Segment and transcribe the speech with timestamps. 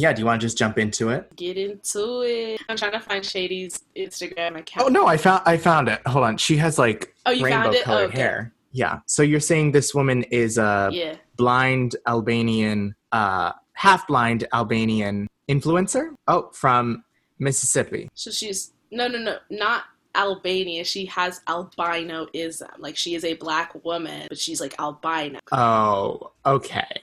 [0.00, 1.34] Yeah, do you want to just jump into it?
[1.36, 2.60] Get into it.
[2.68, 4.86] I'm trying to find Shady's Instagram account.
[4.86, 6.00] Oh no, I found I found it.
[6.06, 6.36] Hold on.
[6.36, 7.84] She has like Oh, you rainbow found it?
[7.84, 8.18] colored Oh, okay.
[8.18, 8.52] hair.
[8.72, 9.00] Yeah.
[9.06, 11.16] So you're saying this woman is a Yeah.
[11.36, 16.14] blind Albanian uh half blind Albanian influencer?
[16.28, 17.02] Oh, from
[17.38, 18.08] Mississippi.
[18.14, 19.84] So she's no, no, no, not
[20.14, 20.84] Albania.
[20.84, 22.68] She has albinoism.
[22.78, 25.38] Like she is a black woman, but she's like albino.
[25.52, 27.02] Oh, okay.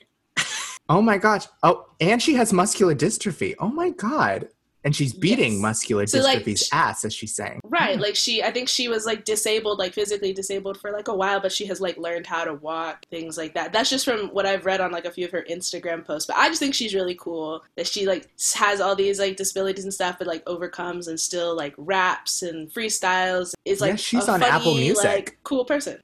[0.90, 1.46] Oh my gosh.
[1.64, 3.56] Oh, and she has muscular dystrophy.
[3.60, 4.50] Oh my god.
[4.84, 5.62] And she's beating Yes.
[5.64, 7.60] muscular So, dystrophy's sh- ass as she's saying.
[7.64, 8.00] Right.
[8.00, 11.40] Like she, I think she was like disabled, like physically disabled for like a while,
[11.40, 13.74] but she has like learned how to walk, things like that.
[13.74, 16.28] That's just from what I've read on like a few of her Instagram posts.
[16.28, 19.86] But I just think she's really cool that she like has all these like disabilities
[19.86, 23.56] and stuff, but like overcomes and still like raps and freestyles.
[23.66, 25.04] Is like Yeah, she's a on funny, Apple Music.
[25.04, 25.98] like cool person.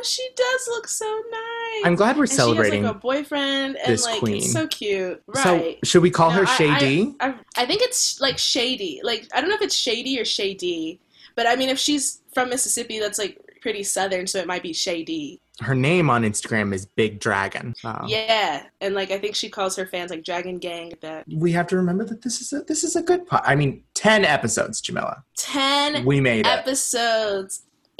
[0.00, 1.82] Oh, she does look so nice.
[1.84, 2.80] I'm glad we're and celebrating.
[2.80, 4.36] She has like a boyfriend, and this like queen.
[4.36, 5.22] it's so cute.
[5.26, 5.42] Right.
[5.42, 7.14] So should we call No, her Shady?
[7.20, 9.00] I, I think it's like shady.
[9.02, 11.00] Like I don't know if it's shady or shady,
[11.36, 14.72] but I mean if she's from Mississippi, that's like pretty southern, so it might be
[14.72, 15.40] shady.
[15.60, 17.74] her name on Instagram is Big Dragon.
[17.84, 20.94] Uh, Yeah, and like I think she calls her fans like Dragon Gang.
[21.02, 23.42] That We have to remember that this is a this is a good pot.
[23.44, 25.22] I mean, ten episodes, Jamila.
[25.36, 26.46] ten We made it.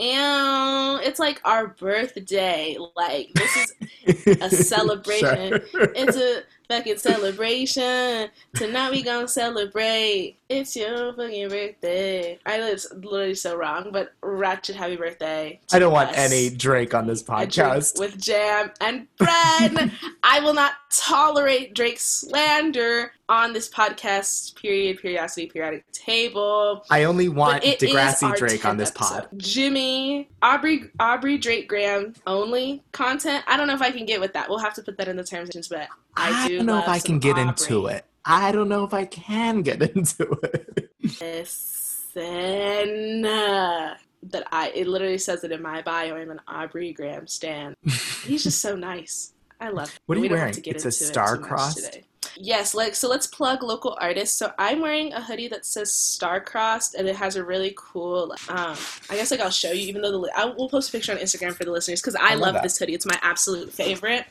[0.01, 2.77] And it's like our birthday.
[2.97, 3.75] Like this
[4.07, 5.61] is a celebration.
[5.71, 5.93] Sure.
[5.95, 8.31] it's a fucking celebration.
[8.55, 10.40] Tonight we gonna celebrate.
[10.51, 12.37] It's your fucking birthday.
[12.45, 15.61] I know it's literally so wrong, but ratchet happy birthday.
[15.73, 18.01] I don't want any Drake on this podcast.
[18.01, 19.93] with jam and bread.
[20.25, 24.57] I will not tolerate Drake's slander on this podcast.
[24.57, 24.99] Period.
[24.99, 25.47] Periodicity.
[25.47, 26.85] Periodic table.
[26.91, 29.15] I only want But it is Degrassi Drake on this episode.
[29.15, 29.29] pod.
[29.37, 33.45] Jimmy, Aubrey, Aubrey Drake Graham only content.
[33.47, 34.49] I don't know if I can get with that.
[34.49, 36.35] We'll have to put that in the terms but I, do.
[36.35, 38.05] I, do don't know if I can get into it.
[38.25, 40.91] I don't know if I can get into it.
[41.21, 46.17] Listen, uh, that I it literally says it in my bio.
[46.17, 47.75] I'm an Aubrey Graham stan.
[48.25, 49.33] He's just so nice.
[49.61, 49.91] I love.
[49.91, 49.99] Him.
[50.07, 50.49] What are you don't wearing?
[50.49, 51.77] Have to get It's a it star-crossed?
[51.85, 52.05] today.
[52.37, 53.09] Yes, like so.
[53.09, 54.37] Let's plug local artists.
[54.37, 58.33] So I'm wearing a hoodie that says Starcrossed, and it has a really cool.
[58.49, 58.77] Um,
[59.09, 61.13] I guess like I'll show you, even though the li- I will post a picture
[61.13, 62.95] on Instagram for the listeners because I, I love love this hoodie.
[62.95, 64.25] It's my absolute favorite.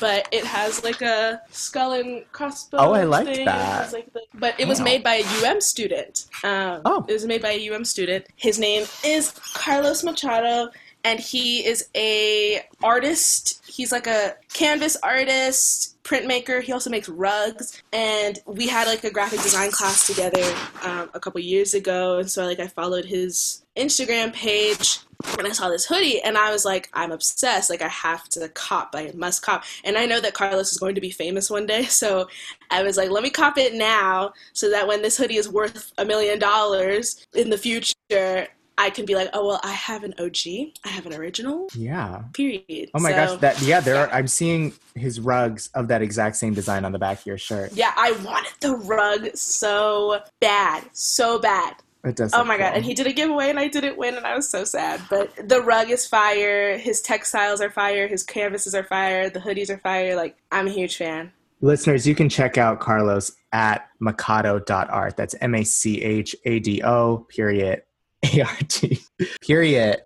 [0.00, 2.82] But it has like a skull and crossbones.
[2.82, 3.40] Oh, I like thing.
[3.42, 3.84] It that.
[3.84, 4.84] has, like, the- but it was Wow.
[4.86, 6.26] made by a UM student.
[6.42, 7.04] Um, Oh.
[7.08, 8.24] it was made by a UM student.
[8.36, 10.70] His name is Carlos Machado,
[11.04, 13.62] and he is a artist.
[13.66, 16.62] He's like a canvas artist, printmaker.
[16.62, 20.44] He also makes rugs, and we had like a graphic design class together
[20.82, 22.18] um, a couple years ago.
[22.18, 25.00] And so like I followed his Instagram page.
[25.38, 27.70] And I saw this hoodie, and I was like, I'm obsessed.
[27.70, 28.90] Like, I have to cop.
[28.92, 29.62] I must cop.
[29.84, 32.26] And I know that Carlos is going to be famous one day, so
[32.72, 35.92] I was like, let me cop it now so that when this hoodie is worth
[35.96, 40.14] a million dollars in the future, I can be like, oh well, I have an
[40.18, 41.68] OG, I have an original.
[41.74, 42.22] Yeah.
[42.32, 42.90] Period.
[42.94, 44.10] Oh my So, gosh, that yeah, there are.
[44.12, 47.72] I'm seeing his rugs of that exact same design on the back of your shirt.
[47.74, 51.74] Yeah, I wanted the rug so bad, so bad.
[52.04, 52.32] It does.
[52.34, 52.74] Oh my god!
[52.74, 55.00] And he did a giveaway, and I didn't win, and I was so sad.
[55.08, 56.76] But the rug is fire.
[56.76, 58.08] His textiles are fire.
[58.08, 59.30] His canvases are fire.
[59.30, 60.16] The hoodies are fire.
[60.16, 61.30] Like I'm a huge fan.
[61.60, 65.16] Listeners, you can check out Carlos at Machado.art.
[65.16, 67.82] That's M A C H A D O period
[68.24, 69.00] A R T
[69.40, 70.00] period.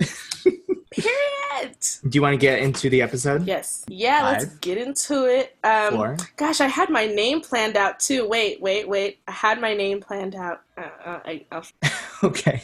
[0.91, 1.77] Period.
[2.09, 3.47] Do you want to get into the episode?
[3.47, 3.85] Yes.
[3.89, 4.23] Yeah.
[4.25, 5.57] let Let's get into it.
[5.65, 6.17] Um, Four.
[6.37, 8.27] Gosh, I had my name planned out too.
[8.29, 9.19] Wait, wait, wait.
[9.29, 10.63] I had my name planned out.
[10.77, 11.67] Uh, uh, I, I'll
[12.23, 12.63] Okay.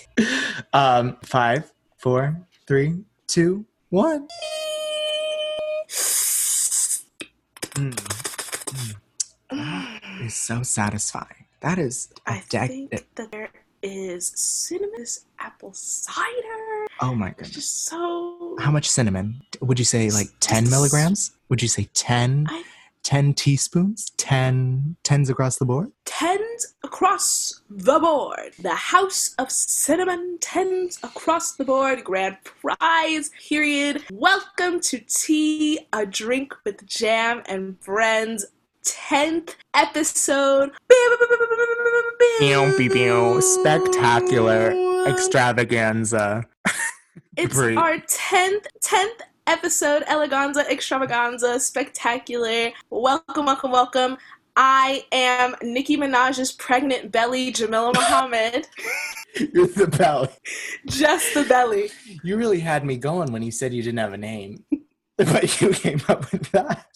[0.73, 4.29] Um, five, four, three, two, one.
[7.73, 7.95] Mm.
[9.51, 10.01] Mm.
[10.01, 11.47] That is so satisfying.
[11.61, 13.49] That is a I think that there
[13.83, 15.05] is cinnamon
[15.39, 16.87] apple cider.
[17.01, 17.55] Oh my It's goodness.
[17.55, 18.57] just so.
[18.61, 19.43] How much cinnamon?
[19.61, 21.33] Would you say like 10 milligrams?
[21.49, 22.47] Would you say 10?
[22.49, 22.63] I-
[23.03, 24.11] 10 teaspoons?
[24.17, 25.91] 10 tens across the board?
[26.05, 28.53] Tens across the board.
[28.61, 32.05] The House of Cinnamon tens across the board.
[32.05, 33.33] Grand prize.
[33.49, 34.05] Period.
[34.13, 38.47] Welcome to Tea, a drink with jam and friends.
[38.85, 40.71] 10th episode.
[42.43, 43.41] Pew, pew, pew.
[43.41, 44.73] Spectacular
[45.07, 46.45] extravaganza.
[47.37, 47.79] It's Great.
[47.79, 52.73] our 10th 10th episode Eleganza Extravaganza Spectacular.
[52.91, 54.17] Welcome, welcome, welcome.
[54.57, 58.67] I am Nicki Minaj's pregnant belly Jamila Muhammad.
[59.55, 60.31] You're the belly.
[60.87, 61.91] Just the belly.
[62.25, 64.65] You really had me going when you said you didn't have a name.
[65.17, 66.87] But you came up with that.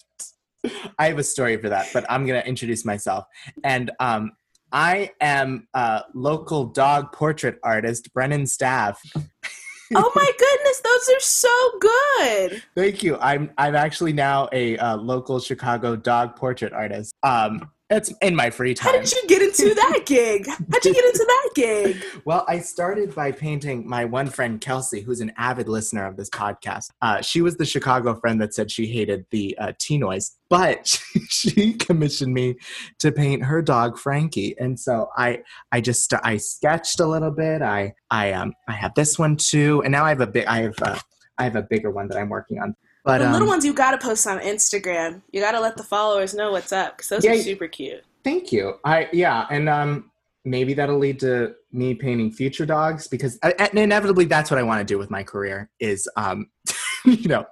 [0.99, 3.27] I have a story for that, but I'm going to introduce myself.
[3.63, 4.33] And um,
[4.77, 9.01] I am a local dog portrait artist, Brennan Staff.
[9.17, 12.63] oh my goodness, those are so good.
[12.75, 13.17] Thank you.
[13.17, 17.15] I'm I'm actually now a uh, local Chicago dog portrait artist.
[17.23, 18.95] Um, it's in my free time.
[18.95, 20.47] How did you get into that gig?
[20.49, 22.03] How'd you get into that gig?
[22.25, 26.29] Well, I started by painting my one friend, Kelsey, who's an avid listener of this
[26.31, 26.91] podcast.
[27.01, 31.01] Uh, she was the Chicago friend that said she hated the uh, T noise, but
[31.29, 32.57] she commissioned me
[32.99, 34.57] to paint her dog, Frankie.
[34.59, 37.63] And so I, I just, I sketched a little bit.
[37.63, 39.83] I, I, um, I have this one too.
[39.85, 40.99] And now I have a big, I have, uh,
[41.39, 42.75] I have a bigger one that I'm working on.
[43.07, 45.23] But the um, little ones you gotta post on Instagram.
[45.31, 48.03] You gotta let the followers know what's up because those Yeah, are super cute.
[48.25, 48.81] Thank you.
[48.85, 50.11] I yeah, and um
[50.45, 54.65] maybe that'll lead to me painting future dogs because uh, and inevitably that's what I
[54.65, 56.51] want to do with my career is um
[57.05, 57.47] you know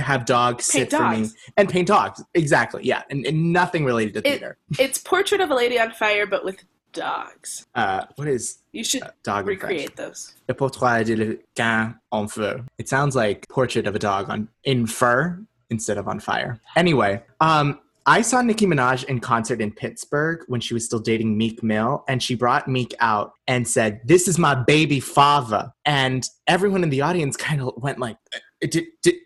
[0.00, 2.24] have dogs Paint sit for me and paint dogs.
[2.34, 2.82] Exactly.
[2.84, 4.58] Yeah, and, and nothing related to It- theater.
[4.78, 6.64] It's Portrait of a Lady on Fire, but with
[6.96, 7.66] dogs.
[7.74, 10.34] Uh what is You should uh, dog recreate those.
[10.48, 12.64] Le portrait de le can en feu.
[12.78, 15.38] It sounds like portrait of a dog on in fur
[15.70, 16.60] instead of on fire.
[16.76, 21.36] Anyway, um, I saw Nicki Minaj in concert in Pittsburgh when she was still dating
[21.36, 26.28] Meek Mill, and she brought Meek out and said, "This is my baby father." And
[26.46, 29.16] everyone in the audience kind of went like, "Uh, "Did did."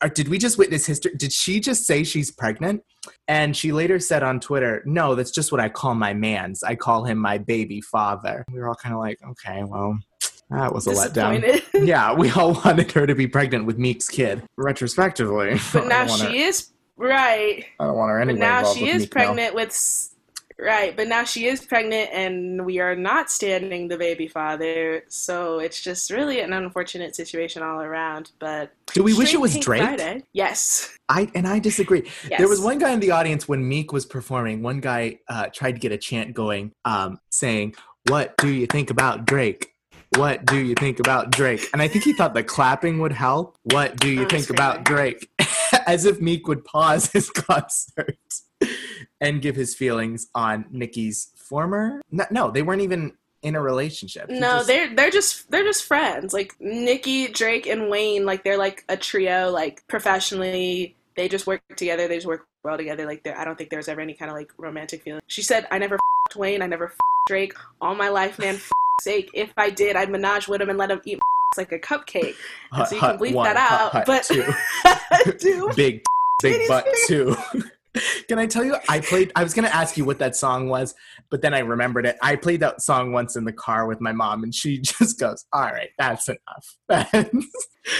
[0.00, 1.12] Uh, Did we just witness history?
[1.16, 2.82] Did she just say she's pregnant?
[3.28, 6.62] And she later said on Twitter, No, that's just what I call my man's.
[6.62, 8.44] I call him my baby father.
[8.52, 9.98] We were all kind of like, Okay, well,
[10.50, 14.42] that was a letdown yeah, we all wanted her to be pregnant with Meek's kid.
[14.56, 17.64] Retrospectively, but now she her, is right.
[17.78, 18.40] I don't want her But anyway.
[18.40, 19.70] now involved she is pregnant with.
[20.62, 25.04] Right, but now she is pregnant, and we are not standing the baby father.
[25.08, 28.32] So it's just really an unfortunate situation all around.
[28.38, 29.82] But Do we wish it was Drake?
[29.82, 30.24] Friday.
[30.34, 30.94] Yes.
[31.08, 32.10] I and I disagree.
[32.28, 32.38] yes.
[32.38, 34.62] There was one guy in the audience when Meek was performing.
[34.62, 37.74] One guy uh, tried to get a chant going, um, saying,
[38.08, 39.72] "What do you think about Drake?
[40.16, 43.56] What do you think about Drake?" And I think he thought the clapping would help.
[43.62, 45.30] What do you I'm think about Drake?
[45.86, 48.18] As if Meek would pause his concert
[49.20, 52.00] and give his feelings on Nicki's former.
[52.10, 53.12] No, no they weren't even
[53.42, 54.30] in a relationship.
[54.30, 56.32] He No, just- they're they're just they're just friends.
[56.32, 59.50] Like Nicki, Drake, and Wayne, like they're like a trio.
[59.50, 62.06] Like professionally, they just work together.
[62.08, 63.06] They just work well together.
[63.06, 65.22] Like I don't think there was ever any kind of like romantic feeling.
[65.26, 65.96] She said, "I never
[66.30, 66.62] fed Wayne.
[66.62, 66.96] I never fed
[67.28, 68.56] Drake all my life, man.
[68.56, 68.70] F-
[69.02, 71.18] sake, if I did, I'd menage with him and let him eat
[71.56, 72.34] like a cupcake.
[72.70, 73.92] Hut- so you hut can bleep one, that out.
[73.92, 74.22] hut but
[75.38, 75.70] two.
[75.74, 76.04] big
[76.42, 77.34] big butt big.
[78.28, 78.76] Can I tell you?
[78.88, 79.32] I played.
[79.34, 80.94] I was gonna ask you what that song was,
[81.28, 82.16] but then I remembered it.
[82.22, 85.44] I played that song once in the car with my mom, and she just goes,
[85.52, 87.24] "All right, that's enough."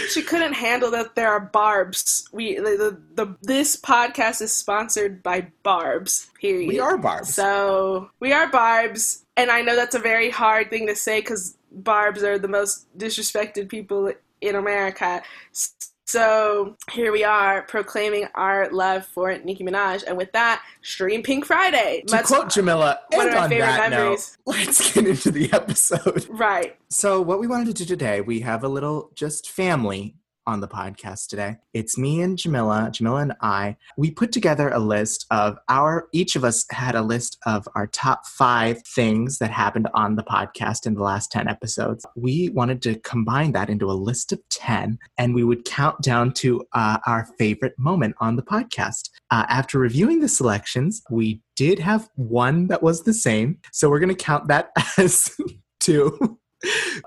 [0.08, 2.28] she couldn't handle that there are barbs.
[2.32, 6.31] We the, the, the this podcast is sponsored by Barbs.
[6.40, 6.69] Period.
[6.69, 7.34] we are barbs.
[7.34, 11.56] So we are barbs, and I know that's a very hard thing to say because
[11.72, 15.22] barbs are the most disrespected people in America.
[16.10, 21.44] So here we are proclaiming our love for Nicki Minaj, and with that, stream Pink
[21.44, 22.02] Friday.
[22.04, 24.36] to quote Jamila, one of my on favorite memories.
[24.44, 26.26] note, let's get into the episode.
[26.28, 26.76] right.
[26.88, 30.16] So, what we wanted to do today, we have a little just family
[30.50, 31.56] on the podcast today.
[31.73, 33.76] It's me and Jamila, Jamila and I.
[33.97, 37.87] We put together a list of our, each of us had a list of our
[37.87, 42.05] top five things that happened on the podcast in the last 10 episodes.
[42.17, 46.32] We wanted to combine that into a list of 10 and we would count down
[46.32, 49.10] to uh, our favorite moment on the podcast.
[49.31, 53.58] Uh, after reviewing the selections, we did have one that was the same.
[53.72, 55.31] So, we're going to count that as
[55.79, 56.40] two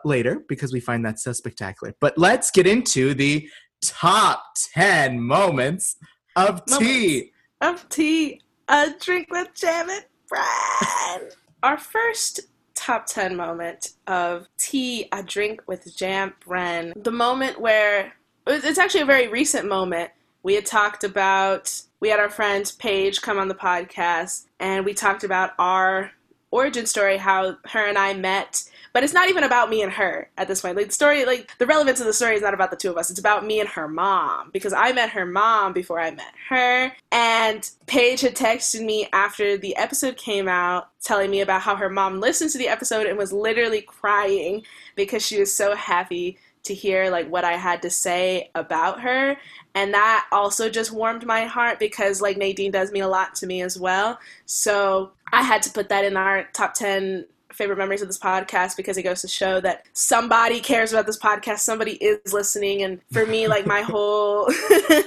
[0.05, 1.93] later because we find that so spectacular.
[1.99, 3.47] But let's get into the
[3.83, 4.43] top
[4.73, 5.97] 10 moments
[6.35, 7.31] of tea.
[7.61, 11.33] Of tea, a drink with jam and bread.
[11.63, 12.41] Our first
[12.75, 16.91] top 10 moment of tea, a drink with jam bren.
[17.03, 18.13] The moment where
[18.47, 20.11] it's actually a very recent moment.
[20.43, 24.93] We had talked about, we had our friend Paige come on the podcast, and we
[24.93, 26.11] talked about our
[26.53, 28.63] origin story, how her and I met.
[28.93, 30.77] But it's not even about me and her at this point.
[30.77, 32.97] Like the story, like the relevance of the story is not about the two of
[32.97, 33.09] us.
[33.09, 36.93] It's about me and her mom because I met her mom before I met her.
[37.11, 41.89] And Paige had texted me after the episode came out, telling me about how her
[41.89, 44.61] mom listened to the episode and was literally crying
[44.95, 49.37] because she was so happy to hear like what I had to say about her.
[49.75, 53.47] And that also just warmed my heart because like Nadine does mean a lot to
[53.47, 54.19] me as well.
[54.45, 58.75] So I had to put that in our top 10 favorite memories of this podcast
[58.75, 61.59] because it goes to show that somebody cares about this podcast.
[61.59, 64.49] Somebody is listening, and for me, like my whole,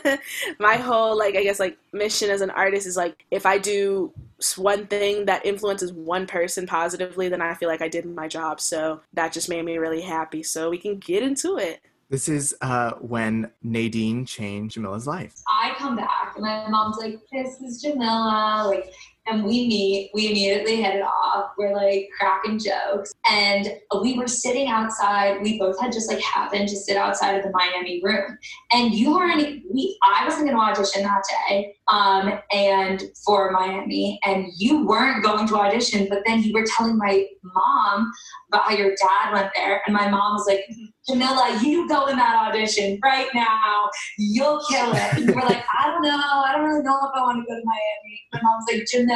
[0.58, 4.12] my whole like I guess like mission as an artist is like if I do
[4.56, 8.60] one thing that influences one person positively, then I feel like I did my job.
[8.60, 10.42] So that just made me really happy.
[10.42, 11.80] So we can get into it.
[12.08, 15.34] This is uh, when Nadine changed Jamila's life.
[15.48, 18.92] I come back and my mom's like, "This is Jamila." Like,
[19.26, 20.10] and we meet.
[20.14, 21.52] We immediately hit it off.
[21.58, 23.68] We're like cracking jokes, and
[24.02, 25.42] we were sitting outside.
[25.42, 28.38] We both had just like happened to sit outside of the Miami room,
[28.72, 29.62] and you weren't.
[29.72, 35.24] We I wasn't going to audition that day, um, and for Miami, and you weren't
[35.24, 36.08] going to audition.
[36.08, 38.12] But then you were telling my mom
[38.48, 40.60] about how your dad went there, and my mom was like.
[41.08, 43.88] Jamila, you go in that audition right now.
[44.18, 45.14] You'll kill it.
[45.14, 46.18] And you were like, I don't know.
[46.18, 48.20] I don't really know if I want to go to Miami.
[48.32, 49.15] My mom's like, Jamila,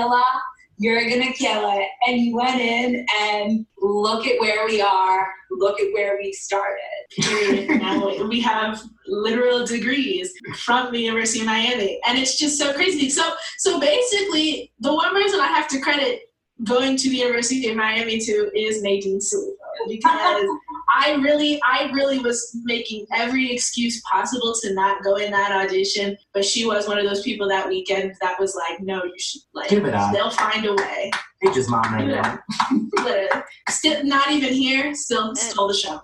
[0.80, 1.86] you're to kill it.
[2.06, 5.28] And you went in and look at where we are.
[5.50, 6.78] Look at where we started.
[7.82, 12.00] now we have literal degrees from the University of Miami.
[12.06, 13.10] And it's just so crazy.
[13.10, 16.20] So so basically the one person I have to credit
[16.64, 19.56] going to the University of Miami to is Nadine Sullivan
[19.88, 20.46] because
[20.94, 26.16] I really, I really was making every excuse possible to not go in that audition.
[26.34, 29.42] But she was one of those people that weekend that was like, no, you should
[29.54, 30.12] like, Give it up.
[30.12, 31.10] they'll find a way.
[31.42, 32.38] Page's mom right Yeah.
[32.70, 32.80] now.
[33.04, 36.02] Literally, still not even here, still stole the show.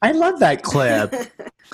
[0.00, 1.14] I love that clip.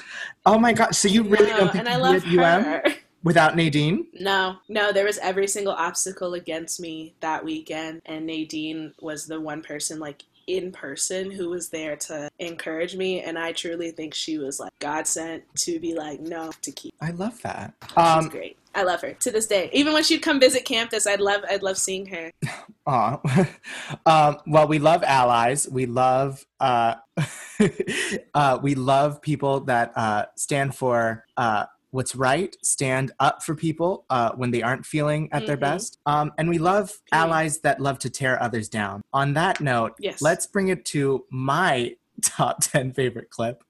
[0.47, 0.95] oh my god!
[0.95, 2.39] So you really No, don't think and I you love did
[2.87, 4.07] UM without Nadine?
[4.15, 9.41] No, no, there was every single obstacle against me that weekend, and Nadine was the
[9.41, 14.15] one person like in person who was there to encourage me, and I truly think
[14.15, 16.95] she was like God sent to be like, no, to keep.
[17.01, 17.75] I love that.
[17.87, 18.57] She's Um, great.
[18.75, 19.71] I love her to this day.
[19.73, 22.31] Even when she'd come visit campus, I'd love, I'd love seeing her.
[22.87, 23.21] aw.
[24.07, 25.69] um, well, we love allies.
[25.69, 26.95] We love, uh,
[28.35, 34.05] uh, we love people that uh, stand for uh, what's right, stand up for people
[34.11, 35.61] uh, when they aren't feeling at their Mhm.
[35.61, 37.25] best, um, and we love Period.
[37.25, 39.03] allies that love to tear others down.
[39.13, 40.21] On that note, Yes.
[40.21, 43.63] let's bring it to my top 10 favorite clip,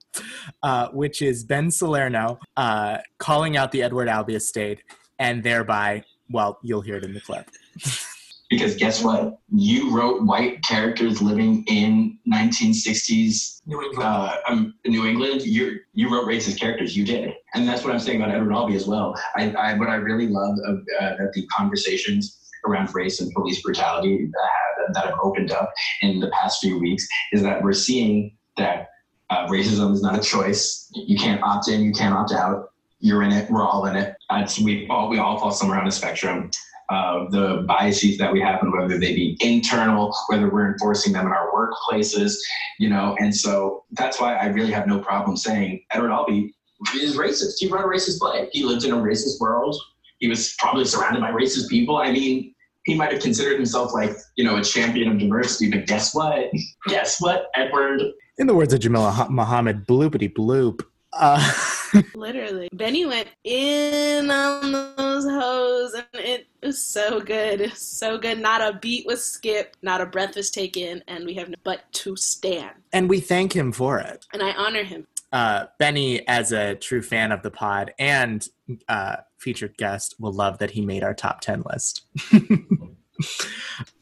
[0.63, 4.81] uh, which is Ben Salerno uh, calling out the Edward Albee estate,
[5.17, 7.49] and thereby, well, you'll hear it in the clip.
[8.49, 9.39] Because guess what?
[9.53, 14.03] You wrote white characters living in 1960s New England.
[14.03, 15.43] uh, um, New England.
[15.43, 16.97] You you wrote racist characters.
[16.97, 19.15] You did, and that's what I'm saying about Edward Albee as well.
[19.35, 23.61] I, I what I really love of, uh, that the conversations around race and police
[23.61, 28.35] brutality that, that have opened up in the past few weeks is that we're seeing
[28.57, 28.89] that
[29.29, 30.89] uh, racism is not a choice.
[30.93, 31.83] You can't opt in.
[31.83, 32.71] You can't opt out.
[32.99, 33.49] You're in it.
[33.49, 34.15] We're all in it.
[34.61, 36.49] We all we all fall somewhere on the spectrum.
[36.89, 41.27] Uh, the biases that we have, and whether they be internal, whether we're enforcing them
[41.27, 42.33] in our workplaces,
[42.79, 43.15] you know.
[43.19, 46.51] And so that's why I really have no problem saying Edward Albee
[46.95, 47.55] is racist.
[47.59, 48.49] He wrote a racist play.
[48.53, 49.75] He lived in a racist world.
[50.17, 51.97] He was probably surrounded by racist people.
[51.97, 52.55] I mean,
[52.85, 56.49] he might have considered himself like, you know, a champion of diversity, but guess what?
[56.87, 58.01] Guess what, Edward?
[58.39, 60.81] In the words of Jamila Ha- Muhammad, bloopity bloop.
[61.13, 61.53] Uh,
[62.15, 68.39] Literally, Benny went in on those hoes, and it was so good, so good.
[68.39, 71.91] Not a beat was skipped, not a breath was taken, and we have no but
[71.93, 72.75] to stand.
[72.93, 74.25] and we thank him for it.
[74.33, 75.07] And I honor him.
[75.31, 78.47] Uh, Benny, as a true fan of the pod and
[78.87, 82.01] uh, featured guest, will love that he made our top 10 list.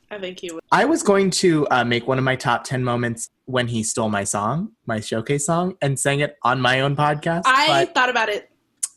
[0.09, 0.63] I think he would.
[0.71, 4.09] I was going to uh, make one of my top 10 moments when he stole
[4.09, 7.41] my song, my showcase song, and sang it on my own podcast.
[7.45, 8.49] I thought about it.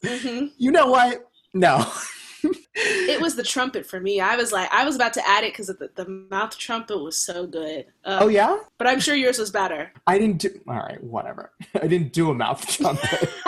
[0.06, 1.28] hmm you know what?
[1.52, 1.84] No.
[2.74, 4.20] It was the trumpet for me.
[4.20, 7.16] I was like, I was about to add it because the, the mouth trumpet was
[7.16, 7.86] so good.
[8.04, 8.58] Uh, oh, yeah?
[8.78, 9.92] But I'm sure yours was better.
[10.06, 10.60] I didn't do.
[10.68, 11.52] All right, whatever.
[11.74, 13.28] I didn't do a mouth trumpet.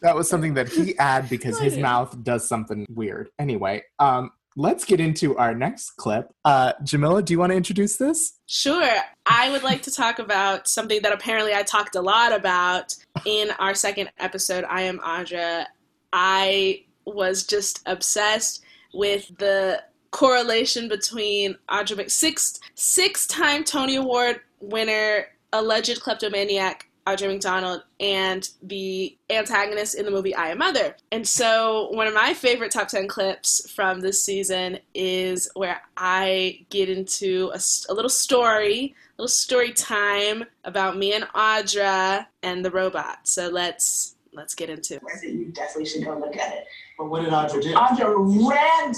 [0.00, 3.30] that was something that he added because his mouth does something weird.
[3.38, 6.32] Anyway, um, let's get into our next clip.
[6.44, 8.38] Uh, Jamila, do you want to introduce this?
[8.46, 8.90] Sure.
[9.26, 13.50] I would like to talk about something that apparently I talked a lot about in
[13.58, 15.66] our second episode, I Am Audra.
[16.12, 24.40] I was just obsessed with the correlation between Audra Mc six six time Tony Award
[24.60, 30.96] winner, alleged kleptomaniac Audra McDonald, and the antagonist in the movie I Am Mother.
[31.12, 36.66] And so one of my favorite top 10 clips from this season is where I
[36.68, 42.70] get into a little story, a little story time about me and Audra and the
[42.72, 43.18] robot.
[43.28, 45.02] So let's let's get into it.
[45.22, 46.66] You definitely should go look at it.
[46.98, 47.74] But what did Audra do?
[47.74, 48.94] Audra ran,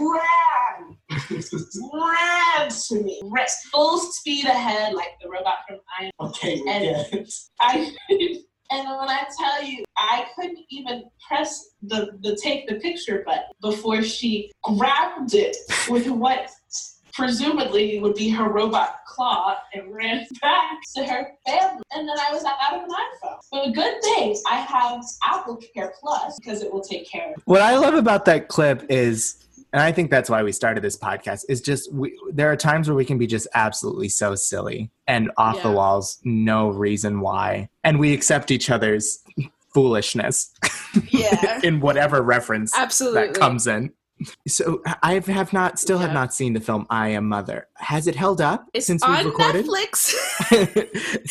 [0.00, 1.42] ran
[1.92, 6.10] ran to me, ran full speed ahead like the robot from Iron.
[6.20, 6.28] Man.
[6.30, 7.32] Okay, we And- get.
[7.60, 7.92] I
[8.70, 13.44] and when I tell you, I couldn't even press the the take the picture button
[13.60, 15.56] before she grabbed it
[15.88, 16.50] with what
[17.16, 21.82] presumably would be her robot claw and ran back to her family.
[21.92, 23.38] And then I was out of an iPhone.
[23.50, 27.42] But a good thing I have Apple Care Plus because it will take care of.
[27.46, 29.36] What I love about that clip is,
[29.72, 32.88] and I think that's why we started this podcast, is just we, there are times
[32.88, 37.68] where we can be just absolutely so silly and off the walls, no reason why.
[37.84, 39.22] And we accept each other's
[39.72, 40.52] foolishness
[41.08, 41.60] Yeah.
[41.62, 43.26] in whatever reference Absolutely.
[43.28, 43.92] that comes in.
[44.48, 47.68] So I have not, still have not seen the film I Am Mother.
[47.74, 49.66] Has it held up It's since we've recorded?
[49.66, 50.14] Netflix.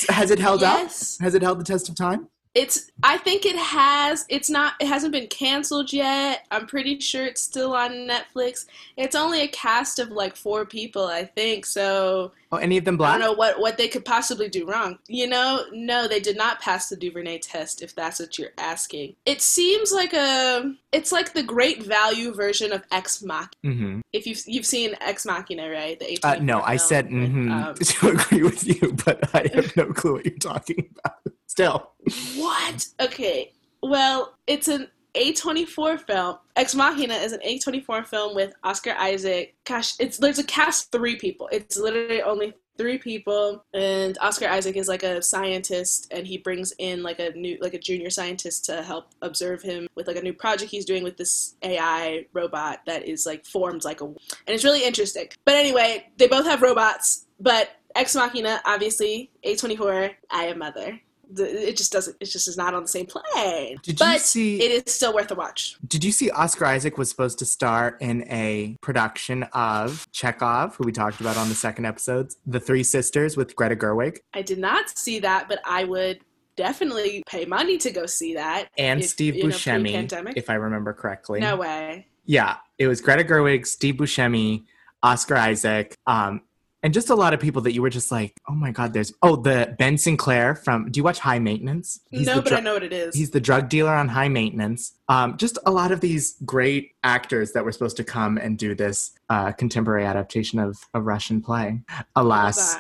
[0.09, 0.79] Has it held up?
[0.79, 1.17] yes.
[1.19, 2.27] Has it held the test of time?
[2.55, 6.47] It's I think it has it's not it hasn't been canceled yet.
[6.51, 8.65] I'm pretty sure it's still on Netflix.
[8.95, 11.65] It's only a cast of like four people, I think.
[11.65, 14.65] So Oh, any of them black I don't know what what they could possibly do
[14.65, 14.99] wrong.
[15.07, 17.81] You know, no, they did not pass the DuVernay test.
[17.81, 22.71] If that's what you're asking, it seems like a it's like the great value version
[22.71, 23.49] of Ex Machina.
[23.63, 25.99] hmm If you've you've seen Ex Machina, right?
[25.99, 29.49] The Uh, 18 no, I said with, mhm um, to agree with you, but I
[29.53, 31.17] have no clue what you're talking about.
[31.47, 31.91] Still,
[32.35, 32.87] What?
[32.99, 33.53] Okay.
[33.81, 36.37] Well, it's an A24 film.
[36.55, 39.55] Ex Machina is an A24 film with Oscar Isaac.
[39.63, 41.47] Gosh, it's there's a cast three people.
[41.51, 46.73] It's literally only three people and Oscar Isaac is like a scientist and he brings
[46.77, 50.21] in like a new like a junior scientist to help observe him with like a
[50.21, 54.17] new project he's doing with this AI robot that is like formed like a and
[54.47, 55.27] it's really interesting.
[55.45, 60.99] But anyway, they both have robots, but Ex Machina obviously A24 I am mother
[61.31, 63.77] the- it just doesn't it just is not on the same plane.
[63.83, 65.77] Did you but see- it is still worth a watch.
[65.87, 70.83] Did you see Oscar Isaac was supposed to star in a production of Chekhov, who
[70.85, 74.19] we talked about on the second episode, The Three Sisters with Greta Gerwig?
[74.33, 76.19] I did not see that but i would
[76.55, 80.53] definitely pay money to go see that and if- Steve you know, Buscemi, if I
[80.53, 81.39] remember correctly.
[81.41, 82.07] no way.
[82.25, 84.63] Yeah, it was Greta Gerwig, Steve Buscemi,
[85.03, 86.41] Oscar Isaac, um,
[86.85, 89.11] and just a lot of people that you were just like, oh my god, there's
[89.23, 90.91] oh the Ben Sinclair from.
[90.91, 91.99] Do you watch High Maintenance?
[92.11, 94.93] no but dr- i know what it is He's the drug dealer on High Maintenance.
[95.09, 98.75] Um, just a lot of these great actors that were supposed to come and do
[98.75, 101.81] this uh, contemporary adaptation of a Russian play.
[102.15, 102.77] Alas.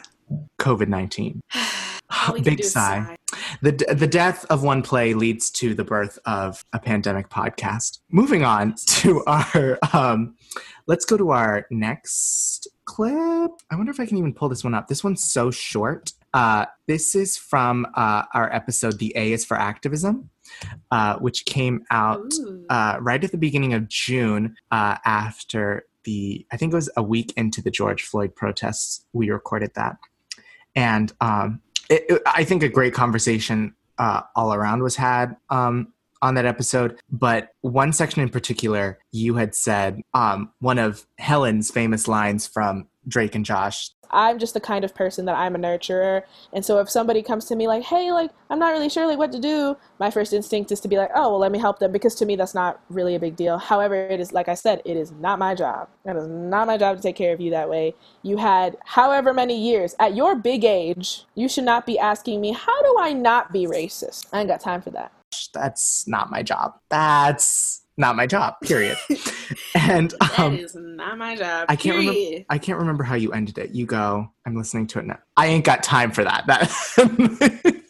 [0.59, 1.41] COVID nineteen.
[2.27, 3.15] All we can Big sigh.
[3.61, 7.99] The, the death of one play leads to the birth of a pandemic podcast.
[8.11, 10.35] Moving on to our, um,
[10.87, 13.51] let's go to our next clip.
[13.71, 14.87] I wonder if I can even pull this one up.
[14.87, 16.13] This one's so short.
[16.33, 20.29] Uh, this is from uh, our episode, The A is for Activism,
[20.91, 22.31] uh, which came out
[22.69, 27.03] uh, right at the beginning of June uh, after the, I think it was a
[27.03, 29.05] week into the George Floyd protests.
[29.13, 29.97] We recorded that.
[30.75, 35.93] And um, it, it- I think a great conversation uh, all around was had um,
[36.21, 36.99] on that episode.
[37.11, 42.87] But one section in particular, you had said um, one of Helen's famous lines from
[43.07, 43.91] Drake and Josh.
[44.11, 46.23] I'm just the kind of person that I'm a nurturer.
[46.53, 49.17] And so if somebody comes to me like, hey, like, I'm not really sure like
[49.17, 51.79] what to do, my first instinct is to be like, oh, well, let me help
[51.79, 53.57] them because to me that's not really a big deal.
[53.57, 55.89] However, it is, like I said, it is not my job.
[56.05, 57.95] It is not my job to take care of you that way.
[58.21, 59.95] You had however many years.
[59.99, 63.65] At your big age, you should not be asking me, how do I not be
[63.65, 64.27] racist?
[64.31, 65.11] I ain't got time for that.
[65.53, 66.73] That's not my job.
[66.89, 68.97] That's not my job, period.
[69.75, 73.31] and That um, is not my job I can't remember- I can't remember how you
[73.31, 73.71] ended it.
[73.71, 75.19] You go, I'm listening to it now.
[75.37, 76.45] I ain't got time for that.
[76.47, 77.81] That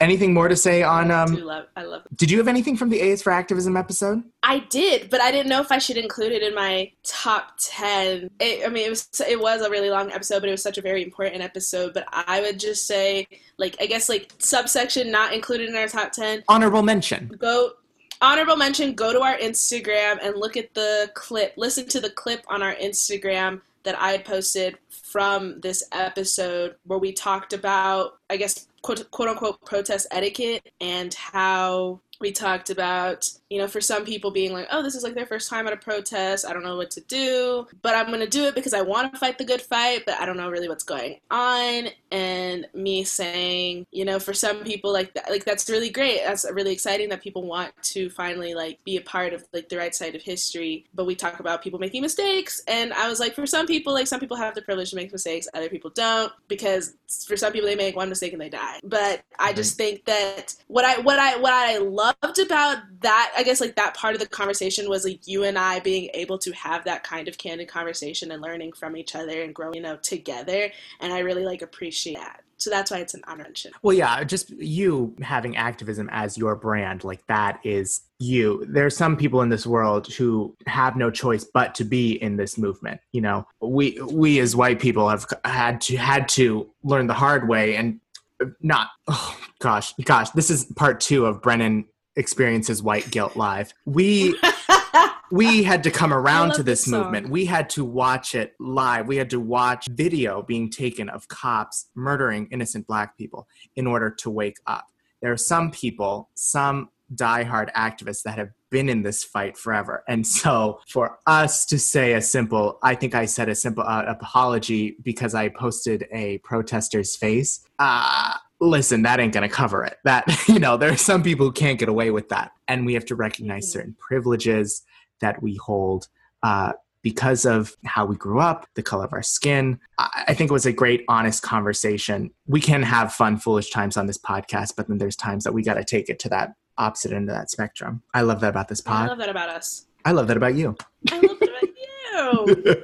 [0.00, 2.88] anything more to say on I um love I love did you have anything from
[2.90, 4.22] the A's for activism episode?
[4.42, 8.30] I did, but I didn't know if I should include it in my top ten.
[8.40, 10.78] It, I mean, it was it was a really long episode, but it was such
[10.78, 11.94] a very important episode.
[11.94, 13.26] But I would just say,
[13.58, 16.42] like, I guess like subsection not included in our top ten.
[16.48, 17.28] Honorable mention.
[17.38, 17.72] Go
[18.20, 18.94] honorable mention.
[18.94, 21.54] Go to our Instagram and look at the clip.
[21.56, 26.98] Listen to the clip on our Instagram that I had posted from this episode where
[26.98, 33.28] we talked about, I guess, quote, quote unquote protest etiquette and how we talked about,
[33.54, 35.72] you know, for some people being like, oh, this is like their first time at
[35.72, 36.44] a protest.
[36.44, 39.12] I don't know what to do, but I'm going to do it because I want
[39.12, 41.86] to fight the good fight, but I don't know really what's going on.
[42.10, 46.22] And me saying, you know, for some people, like, that, like that's really great.
[46.24, 49.76] That's really exciting that people want to finally like be a part of like the
[49.76, 50.86] right side of history.
[50.92, 54.08] But we talk about people making mistakes, and I was like, for some people, like
[54.08, 57.68] some people have the privilege to make mistakes, other people don't, because for some people
[57.68, 58.80] they make one mistake and they die.
[58.82, 59.56] But I mm-hmm.
[59.56, 63.76] just think that what I what I what I loved about that, I guess like
[63.76, 67.04] that part of the conversation was like you and I being able to have that
[67.04, 70.70] kind of candid conversation and learning from each other and growing, you know, together.
[71.00, 72.40] And I really like appreciate that.
[72.56, 73.72] So that's why it's an honor mention.
[73.82, 78.64] Well, yeah, just you having activism as your brand, like that is you.
[78.68, 82.36] There are some people in this world who have no choice but to be in
[82.36, 83.00] this movement.
[83.12, 87.48] You know, we we as white people have had to had to learn the hard
[87.48, 88.00] way and
[88.40, 88.88] uh, not.
[89.08, 91.84] Oh gosh, gosh, this is part two of Brennan
[92.16, 93.72] experiences white guilt live.
[93.84, 94.38] We
[95.30, 97.28] we had to come around to this this movement.
[97.28, 99.06] We had to watch it live.
[99.06, 103.46] We had to watch video being taken of cops murdering innocent black people
[103.76, 104.86] in order to wake up.
[105.22, 110.02] There are some people, some diehard activists that have been in this fight forever.
[110.08, 114.04] And so for us to say a simple, I think I said a simple uh,
[114.08, 117.60] apology because I posted a protester's face.
[117.78, 119.98] Uh, listen, that ain't going to cover it.
[120.04, 122.52] That, you know, there are some people who can't get away with that.
[122.68, 124.82] And we have to recognize certain privileges
[125.20, 126.08] that we hold
[126.42, 129.78] uh, because of how we grew up, the color of our skin.
[129.98, 132.30] I, I think it was a great, honest conversation.
[132.46, 135.62] We can have fun, foolish times on this podcast, but then there's times that we
[135.62, 138.02] got to take it to that opposite end of that spectrum.
[138.14, 139.06] I love that about this pod.
[139.06, 139.86] I love that about us.
[140.04, 140.76] I love that about you.
[141.10, 142.76] I love that about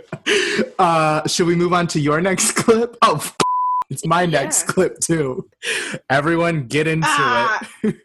[0.63, 0.73] you.
[0.79, 2.97] uh, should we move on to your next clip?
[3.03, 3.37] Oh, f-
[3.91, 5.49] it's my next clip too.
[6.09, 7.69] Everyone, get into Ah.
[7.83, 7.97] it.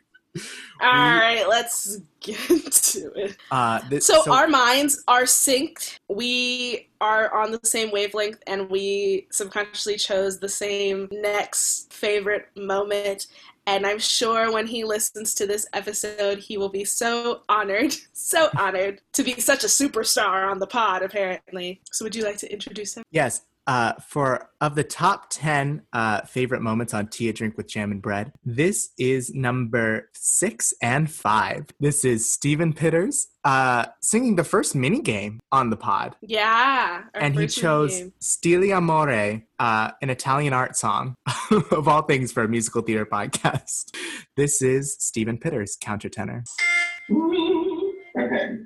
[0.81, 2.37] All right, let's get
[2.71, 3.37] to it.
[3.49, 5.97] Uh, this, So, our minds are synced.
[6.09, 13.27] We are on the same wavelength, and we subconsciously chose the same next favorite moment.
[13.67, 18.49] And I'm sure when he listens to this episode, he will be so honored, so
[18.57, 21.81] honored to be such a superstar on the pod, apparently.
[21.93, 23.03] So, would you like to introduce him?
[23.11, 23.43] Yes.
[23.67, 27.91] Uh, for of the top 10 uh, favorite moments on Tea a Drink with Jam
[27.91, 31.65] and Bread, this is number six and five.
[31.79, 36.15] This is Stephen Pitters uh, singing the first mini game on the pod.
[36.21, 37.03] Yeah.
[37.13, 38.13] and he chose game.
[38.21, 41.15] Stili Amore, uh, an Italian art song,
[41.71, 43.95] of all things for a musical theater podcast.
[44.35, 46.43] This is Stephen Pitters, countertenor.
[48.19, 48.57] Okay.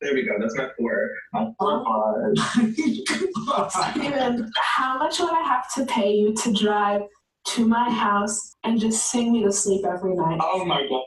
[0.00, 0.32] There we go.
[0.40, 1.10] That's my four.
[1.32, 2.34] My four oh.
[2.34, 3.94] five.
[3.94, 7.02] Steven, how much would I have to pay you to drive
[7.48, 10.40] to my house and just sing me to sleep every night?
[10.42, 11.04] oh my god.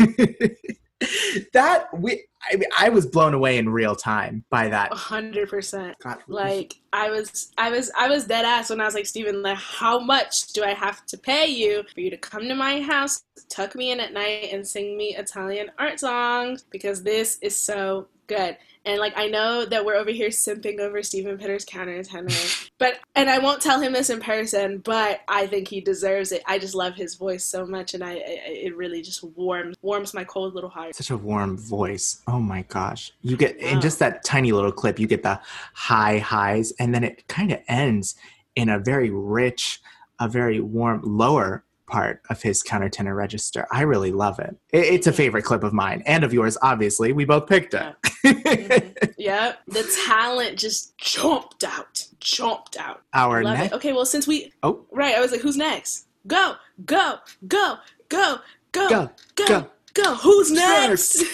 [1.52, 4.92] that we, I, mean, I was blown away in real time by that.
[4.92, 5.96] A hundred percent.
[6.02, 9.42] God, Like I was, I was, I was dead ass when I was like, Steven,
[9.42, 12.80] like, how much do I have to pay you for you to come to my
[12.80, 16.64] house, tuck me in at night, and sing me Italian art songs?
[16.70, 18.56] Because this is so good.
[18.84, 23.28] And like I know that we're over here simping over Stephen Pitter's countertenor, but and
[23.28, 26.42] I won't tell him this in person, but I think he deserves it.
[26.46, 30.14] I just love his voice so much, and I, I it really just warms warms
[30.14, 30.94] my cold little heart.
[30.94, 32.22] such a warm voice.
[32.28, 33.12] Oh my gosh.
[33.20, 35.40] You get in just that tiny little clip, you get the
[35.74, 38.14] high highs, and then it kind of ends
[38.54, 39.80] in a very rich,
[40.18, 43.66] a very warm lower part of his countertenor register.
[43.72, 44.56] I really love it.
[44.72, 44.84] it.
[44.84, 47.12] It's a favorite clip of mine and of yours, obviously.
[47.12, 47.94] We both picked it.
[48.24, 49.14] Mhm.
[49.16, 53.02] Yep, the talent just jumped out, jumped out.
[53.14, 53.72] Our Love next.
[53.72, 53.76] it.
[53.76, 56.06] Okay, well, since we Oh, right, I was like, who's next?
[56.26, 57.76] Go, go, go,
[58.08, 58.38] go,
[58.72, 59.70] go, go, go, go.
[59.94, 60.14] go.
[60.16, 61.24] Who's next?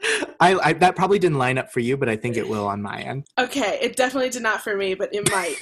[0.40, 2.80] I, I that probably didn't line up for you, but I think it will on
[2.82, 3.26] my end.
[3.38, 5.56] okay, it definitely did not for me, but it might.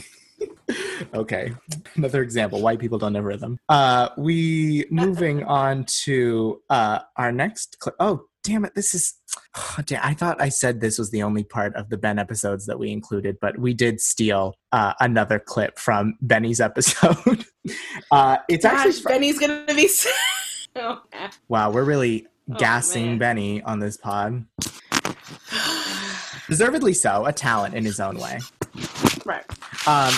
[1.14, 1.52] Okay,
[1.96, 2.60] another example.
[2.60, 3.58] White people don't have rhythm.
[3.68, 7.94] Uh, we moving on to uh our next clip.
[8.00, 8.74] Oh, damn it!
[8.74, 9.14] This is.
[9.56, 12.66] Oh, damn, I thought I said this was the only part of the Ben episodes
[12.66, 17.44] that we included, but we did steal uh, another clip from Benny's episode.
[18.10, 19.88] uh, it's actually Gosh, fr- Benny's gonna be.
[20.76, 21.02] oh,
[21.48, 21.70] wow.
[21.70, 23.18] We're really Oh, gassing man.
[23.18, 24.44] Benny on this pod.
[26.48, 28.38] Deservedly so, a talent in his own way.
[29.26, 29.44] Right.
[29.88, 30.14] Um,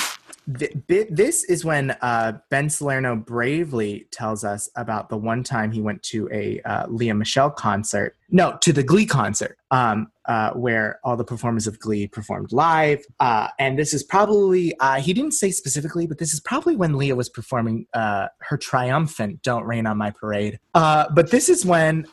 [0.59, 5.81] th- this is when uh, Ben Salerno bravely tells us about the one time he
[5.81, 8.16] went to a uh, Lea Michele concert.
[8.31, 13.03] No, to the Glee concert, um, uh, where all the performers of Glee performed live.
[13.18, 16.99] Uh, and this is probably, uh, he didn't say specifically, but this is probably when
[16.99, 20.61] Lea was performing uh, her triumphant Don't Rain on My Parade.
[20.75, 22.07] But this is when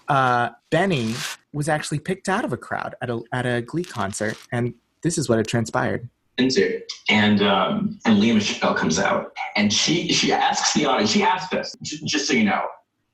[0.72, 1.14] Benny
[1.52, 4.38] was actually picked out of a crowd at a, at a Glee concert.
[4.54, 6.10] And this is what had transpired.
[6.38, 6.82] Into.
[7.10, 11.12] And um, and Lea Michele comes out, and she she asks the audience.
[11.12, 12.66] She asked us, just so you know.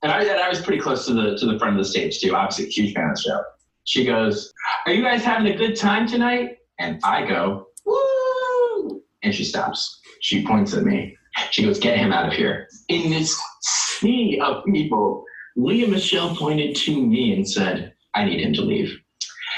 [0.02, 2.20] And I and I was pretty close to the to the front of the stage
[2.20, 2.34] too.
[2.34, 3.42] Obviously, huge fan of the show.
[3.84, 4.52] She goes,
[4.86, 10.00] "Are you guys having a good time tonight?" And I go, "Woo!" And she stops.
[10.20, 11.16] She points at me.
[11.50, 16.74] She goes, "Get him out of here!" In this sea of people, Lea Michele pointed
[16.76, 18.98] to me and said, "I need him to leave."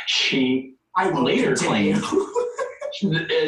[0.06, 1.96] She I later continue.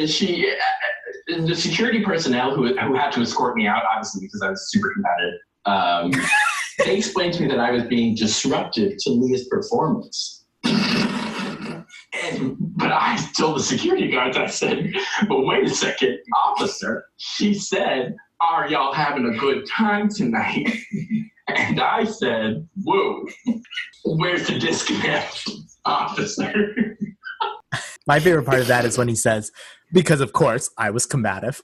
[0.07, 4.49] she uh, the security personnel who, who had to escort me out obviously because i
[4.49, 6.11] was super competitive um,
[6.85, 10.45] they explained to me that i was being disruptive to lea's performance.
[12.23, 14.91] And, but i told the security guards i said
[15.27, 17.05] but wait a second officer.
[17.17, 20.67] She said are y'all having a good time tonight?
[21.49, 23.25] And i said whoa
[24.03, 25.49] where's the disconnect
[25.85, 26.97] officer
[28.07, 29.51] My favorite part of that is when he says,
[29.91, 31.61] "Because of course I was combative."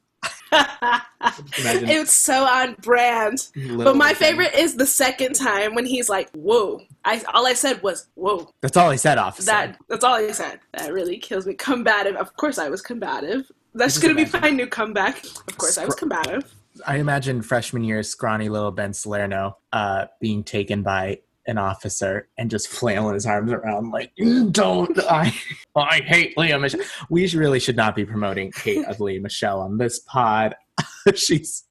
[1.55, 3.47] It's so on brand.
[3.77, 4.15] But my Tim.
[4.17, 8.49] favorite is the second time when he's like, "Whoa!" I all I said was, "Whoa."
[8.61, 9.45] That's all he said, officer.
[9.45, 10.59] That that's all he said.
[10.73, 11.53] That really kills me.
[11.53, 12.15] Combative.
[12.15, 13.49] Of course, I was combative.
[13.73, 15.23] That's Just gonna be my new comeback.
[15.23, 16.53] Of course, I was combative.
[16.85, 22.49] I imagine freshman year scrawny little Ben Salerno uh, being taken by an officer and
[22.49, 24.11] just flailing his arms around like,
[24.51, 25.33] don't I
[25.75, 26.81] I hate Lea Michele.
[27.09, 30.55] We really should not be promoting hate of Lea Michele on this pod.
[31.15, 31.63] She's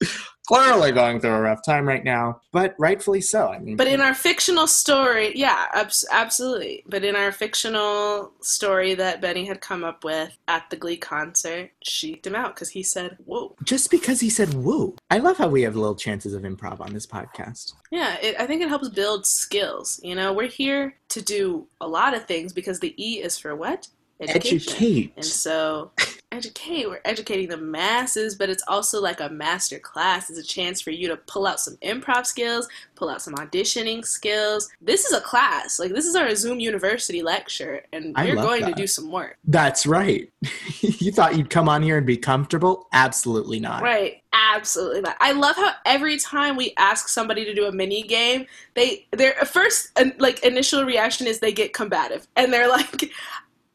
[0.46, 3.48] clearly going through a rough time right now, but rightfully so.
[3.48, 6.82] I mean, But in our fictional story, yeah, abs- absolutely.
[6.86, 11.70] But in our fictional story that Benny had come up with at the Glee concert,
[11.82, 15.36] she eked him out because he said, "Whoa." just because he said "whoa," I love
[15.38, 17.72] how we have little chances of improv on this podcast.
[17.90, 20.00] Yeah, it, I think it helps build skills.
[20.02, 23.54] You know, we're here to do a lot of things because the E is for
[23.54, 23.88] what?
[24.20, 25.12] Educate.
[25.16, 25.90] And so,
[26.32, 26.88] educate.
[26.88, 30.30] We're educating the masses, but it's also like a master class.
[30.30, 34.04] It's a chance for you to pull out some improv skills, pull out some auditioning
[34.04, 34.68] skills.
[34.80, 35.78] This is a class.
[35.78, 39.36] Like this is our Zoom University lecture, and I love going to do some work.
[39.44, 40.30] That's right.
[40.80, 42.88] you thought you'd come on here and be comfortable?
[42.92, 43.82] Absolutely not.
[43.82, 44.22] Right.
[44.32, 45.16] Absolutely not.
[45.20, 49.32] I love how every time we ask somebody to do a mini game, they their
[49.44, 53.10] first uh, like initial reaction is they get combative and they're like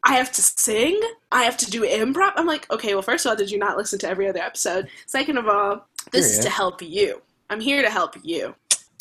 [0.07, 0.99] I have to sing.
[1.33, 2.31] I have to do improv.
[2.37, 4.87] I'm like, okay, well, first of all, did you not listen to every other episode?
[5.05, 7.21] Second of all, this is to help you.
[7.49, 8.55] I'm here to help you.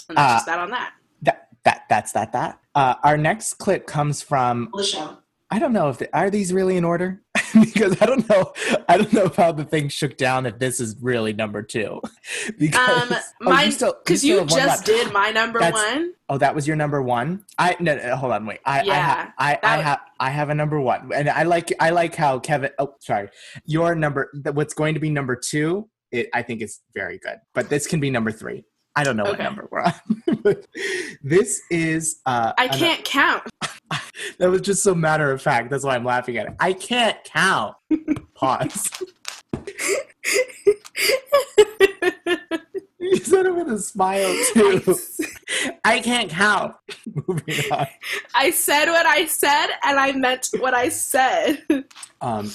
[0.08, 0.94] And that's Uh, just that on that.
[1.22, 2.58] That that that's that that.
[2.74, 5.18] Uh, our next clip comes from The show.
[5.48, 7.22] I don't know if the, are these really in order
[7.60, 8.52] because I don't know
[8.88, 12.00] I don't know how the thing shook down if this is really number two
[12.58, 16.12] because Um, oh, mine still- because you, have just did my number That's- one.
[16.28, 17.44] Oh, that was your number one.
[17.58, 18.58] I no, no hold on, wait.
[18.64, 21.44] I I, Yeah, ha, I, I that- have I have a number one, and I
[21.44, 22.70] like I like how Kevin.
[22.78, 23.28] Oh, sorry,
[23.64, 24.30] your number.
[24.52, 25.88] What's going to be number two?
[26.10, 28.64] It I think is very good, but this can be number three.
[28.96, 29.92] I don't know what number we're on.
[31.22, 32.20] This is.
[32.24, 33.42] Uh, I can't count.
[34.38, 35.70] that was just so matter of fact.
[35.70, 36.54] That's why I'm laughing at it.
[36.60, 37.76] I can't count.
[38.34, 38.90] Pause.
[42.98, 44.96] you said it with a smile too.
[45.84, 46.74] I can't count.
[47.26, 47.86] Moving on.
[48.34, 51.62] I said what I said, and I meant what I said.
[52.20, 52.50] Um,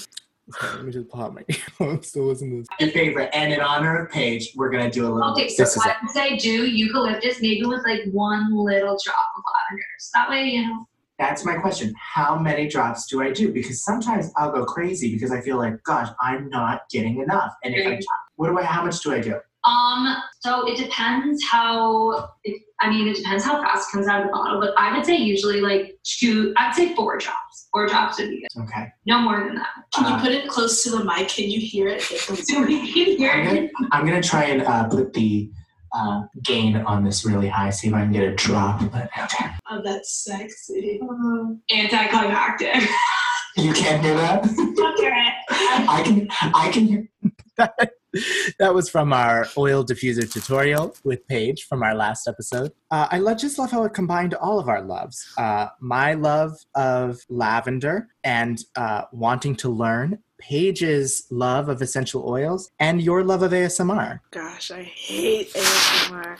[0.50, 2.66] sorry, let me just pull out my earphones to listen to this.
[2.78, 5.32] Your favorite, and in honor of Paige, we're gonna do a little.
[5.32, 6.30] Okay, so this is I it.
[6.32, 9.84] would do eucalyptus maybe with like one little drop of lavender.
[9.98, 10.86] So that way, you know.
[11.22, 11.94] That's my question.
[12.00, 13.52] How many drops do I do?
[13.52, 17.52] Because sometimes I'll go crazy because I feel like, gosh, I'm not getting enough.
[17.62, 18.00] And if I,
[18.34, 18.64] what do I?
[18.64, 19.36] How much do I do?
[19.62, 22.28] Um, so it depends how.
[22.42, 24.96] It, I mean, it depends how fast it comes out of the bottle, but I
[24.96, 26.52] would say usually like two.
[26.56, 27.68] I'd say four drops.
[27.72, 28.62] Four drops would be good.
[28.64, 28.88] Okay.
[29.06, 29.68] No more than that.
[29.94, 31.28] Can you Uh, put it close to the mic?
[31.28, 32.02] Can you hear it?
[32.02, 32.34] So
[32.66, 33.70] we can hear I'm gonna, it.
[33.92, 35.48] I'm gonna try and uh, put the
[35.94, 37.70] uh, gain on this really high.
[37.70, 38.80] See if I can get a drop.
[38.90, 39.50] But okay.
[39.70, 41.00] Oh, that's sexy.
[41.70, 42.82] Anticlimactic.
[43.56, 44.44] You can't hear that.
[44.44, 45.32] okay.
[45.88, 47.08] I can I can hear
[47.58, 47.92] that.
[48.58, 52.72] That was from our oil diffuser tutorial with Paige from our last episode.
[52.90, 55.26] Uh, I love, just love how it combined all of our loves.
[55.38, 62.70] Uh, my love of lavender and uh, wanting to learn, Paige's love of essential oils,
[62.80, 64.18] and your love of ASMR.
[64.32, 66.36] Gosh, I hate ASMR,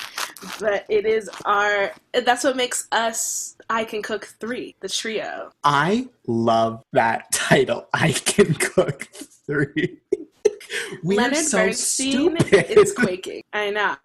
[0.59, 1.93] but it is our.
[2.13, 3.57] That's what makes us.
[3.71, 5.53] I can cook three, the trio.
[5.63, 7.87] I love that title.
[7.95, 9.05] I can cook
[9.47, 9.99] three.
[11.05, 12.71] we Leonard are so Bernstein stupid.
[12.77, 13.43] is quaking.
[13.53, 13.97] I know.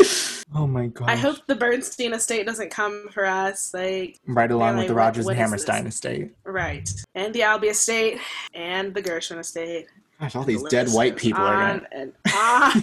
[0.52, 1.08] Oh my god!
[1.08, 3.72] I hope the Bernstein estate doesn't come for us.
[3.72, 6.32] Like, right along with the Rodgers and Hammerstein estate.
[6.42, 6.90] right.
[7.14, 8.18] And the Albee estate
[8.52, 9.86] and the Gershwin estate.
[10.20, 11.88] Gosh, all these The dead white people are on gonna.
[11.92, 12.12] and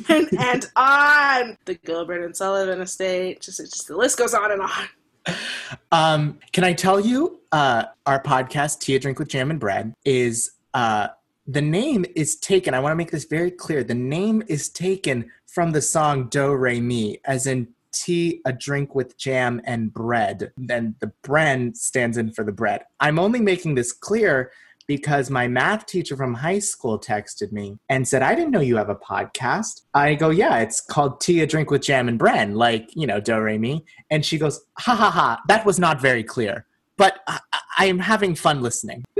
[0.09, 1.57] on and on.
[1.65, 3.41] The Gilbert and Sullivan estate.
[3.41, 5.35] Just, just the list goes on and on.
[5.91, 9.93] Um, can I tell you, uh, our podcast, Tea, a Drink with Jam and Bread,
[10.05, 11.09] is uh,
[11.45, 12.73] the name is taken.
[12.73, 13.83] I want to make this very clear.
[13.83, 18.93] The name is taken from the song Do Re Mi, as in tea, a drink
[18.93, 20.51] with jam and bread.
[20.55, 22.83] Then the Bren stands in for the bread.
[22.99, 24.51] I'm only making this clear
[24.85, 28.77] because my math teacher from high school texted me and said, I didn't know you
[28.77, 29.81] have a podcast.
[29.95, 33.19] I go, Yeah, it's called Tea, a Drink with Jam and Bren, like, you know,
[33.19, 33.83] Do Re Mi.
[34.11, 36.67] And she goes, Ha ha ha, that was not very clear.
[36.97, 37.39] But I,
[37.79, 39.05] I am having fun listening.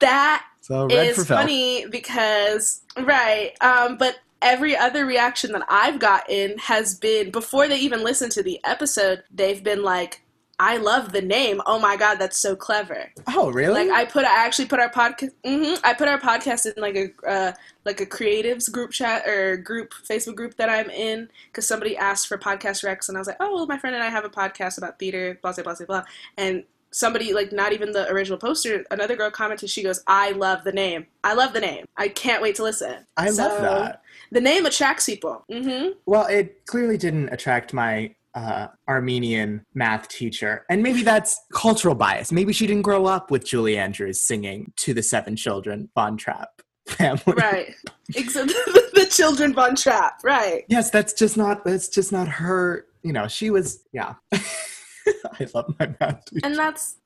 [0.00, 6.56] that So red is funny because right um but every other reaction that i've gotten
[6.56, 10.22] has been before they even listen to the episode they've been like
[10.58, 11.60] i love the name.
[11.66, 13.12] Oh my god that's so clever.
[13.26, 13.90] Oh, really?
[13.90, 16.96] like i put i actually put our podcast Mm-hmm, i put our podcast in like
[16.96, 17.52] a uh,
[17.84, 22.26] like a creatives group chat or group facebook group that i'm in because somebody asked
[22.26, 24.30] for podcast recs and i was like oh well my friend and i have a
[24.30, 26.04] podcast about theater blah blah blah blah blah.
[26.38, 30.62] And somebody like not even the original poster another girl commented she goes i love
[30.64, 34.02] the name i love the name i can't wait to listen I love that.
[34.30, 40.64] the name attracts people hmm Well, it clearly didn't attract my uh, Armenian math teacher.
[40.68, 42.32] And maybe that's cultural bias.
[42.32, 46.60] Maybe she didn't grow up with Julie Andrews singing to the seven children Von Trapp
[46.88, 47.34] family.
[47.36, 47.72] right
[48.16, 48.48] Except
[48.94, 53.28] the children von Trapp right Yes, that's just not that's just not her, you know,
[53.28, 54.14] she was yeah.
[55.40, 56.46] I love my math teacher.
[56.46, 56.96] and that's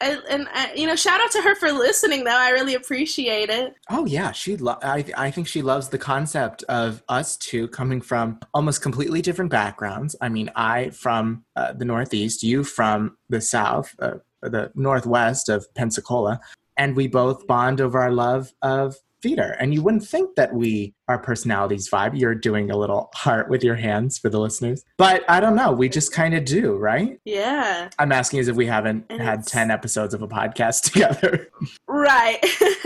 [0.00, 3.50] and, and uh, you know shout out to her for listening though i really appreciate
[3.50, 4.56] it Oh yeah, she.
[4.56, 9.22] Lo- I I think she loves the concept of us two coming from almost completely
[9.22, 10.14] different backgrounds.
[10.20, 15.66] I mean, I from uh, the Northeast, you from the South, uh, the Northwest of
[15.74, 16.38] Pensacola,
[16.76, 19.56] and we both bond over our love of theater.
[19.58, 22.18] And you wouldn't think that we our personalities vibe.
[22.18, 25.72] You're doing a little heart with your hands for the listeners, but I don't know.
[25.72, 27.18] We just kind of do, right?
[27.24, 30.82] yeah I'm asking as if we haven't And had it's- ten episodes of a podcast
[30.92, 31.48] together.
[31.86, 32.38] Right.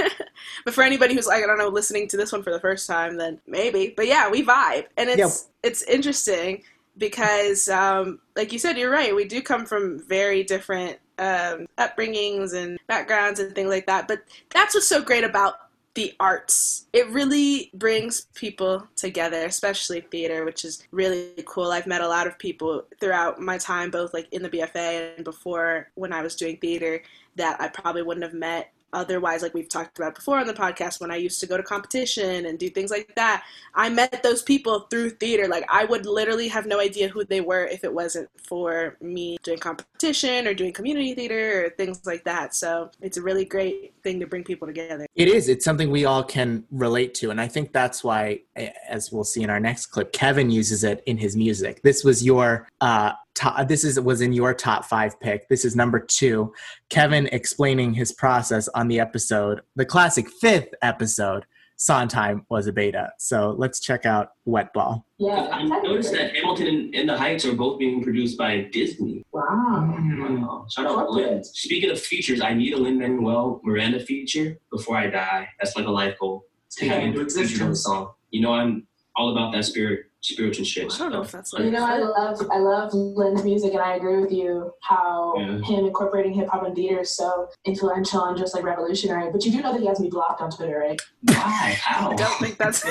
[0.65, 2.87] but for anybody who's like, I don't know, listening to this one for the first
[2.87, 3.93] time, then maybe.
[3.97, 4.87] But yeah, we vibe.
[4.97, 5.69] And it's Yeah.
[5.69, 6.63] it's interesting
[6.99, 9.15] because um, like you said, you're right.
[9.15, 14.09] We do come from very different um, upbringings and backgrounds and things like that.
[14.09, 15.55] But that's what's so great about
[15.95, 16.87] the arts.
[16.93, 21.71] It really brings people together, especially theater, which is really cool.
[21.71, 25.25] I've met a lot of people throughout my time, both like in the BFA and
[25.25, 27.03] before when I was doing theater,
[27.37, 31.01] that I probably wouldn't have met otherwise like we've talked about before on the podcast
[31.01, 34.43] when i used to go to competition and do things like that i met those
[34.43, 37.93] people through theater like i would literally have no idea who they were if it
[37.93, 43.17] wasn't for me doing competition or doing community theater or things like that so it's
[43.17, 45.49] a really great thing to bring people together It is.
[45.49, 47.31] It's something we all can relate to.
[47.31, 48.41] And I think that's why,
[48.89, 51.83] as we'll see in our next clip, Kevin uses it in his music.
[51.83, 55.49] This was your uh top, this is was in your top five pick.
[55.49, 56.53] This is number two.
[56.89, 61.45] Kevin explaining his process on the episode, the classic fifth episode,
[61.77, 63.11] Sondheim was a beta.
[63.19, 65.05] So let's check out Wet Ball.
[65.19, 65.49] Yeah.
[65.51, 69.25] I noticed that Hamilton and, and The Heights are both being produced by Disney.
[69.33, 69.97] Wow.
[69.99, 70.67] Wow.
[70.71, 71.43] Shout out to Lin.
[71.43, 75.49] Speaking of features, I need a Lin Manuel Miranda feature before I die.
[75.59, 76.45] That's like a life goal.
[76.79, 78.13] To have him featured song.
[78.31, 80.93] You know, I'm all about that spirit, spiritual shit.
[80.95, 83.83] i don't know if that's Like, You know, I love I love Lin's music, and
[83.83, 85.59] I agree with you how Yeah.
[85.63, 89.31] him incorporating hip hop and theater is so influential and just like revolutionary.
[89.33, 91.01] But you do know that he has me blocked on Twitter, right?
[91.25, 91.77] Why?
[91.83, 92.13] How?
[92.13, 92.85] i don't think that's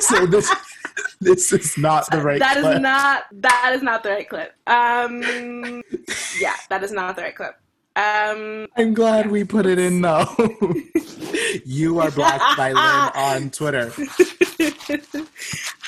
[0.06, 0.50] so this
[1.20, 2.82] this is not the right that is clip.
[2.82, 5.82] not that is not the right clip um
[6.40, 7.54] yeah that is not the right clip
[7.96, 10.24] um I'm glad we put it in though.
[11.66, 13.92] you are blocked by Lynn on Twitter.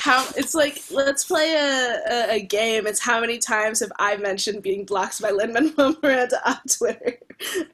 [0.04, 4.16] how it's like let's play a, a, a game it's how many times have i
[4.18, 7.18] mentioned being blocked by lin manuel miranda on twitter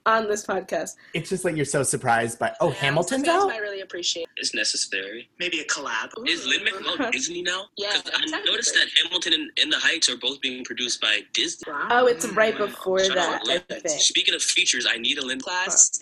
[0.07, 3.49] on this podcast It's just like you're so surprised by oh Hamilton's Fans out.
[3.49, 5.29] might really appreciate It's necessary.
[5.39, 6.09] Maybe a collab.
[6.19, 6.25] Ooh.
[6.25, 7.67] Is Lin Manuel Disney now?
[7.77, 8.51] Yeah, 'Cause I technically.
[8.51, 11.71] noticed that Hamilton and, and The Heights are both being produced by Disney.
[11.91, 15.27] oh it's right before Shout that out i think Speaking of features, I need a
[15.27, 15.99] Lin class,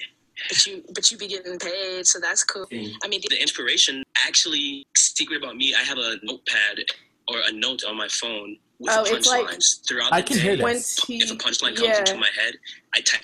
[0.49, 2.67] but you but you be getting paid, so that's cool.
[2.67, 2.93] Thing.
[3.03, 6.85] I mean, The inspiration, actually, secret about me, I have a notepad
[7.29, 10.37] or a note on my phone with Oh, it's like- punchlines throughout I the can
[10.37, 10.43] day.
[10.43, 10.99] hear this.
[11.07, 12.55] when he If a punchline comes yeah into my head,
[12.95, 13.21] I type.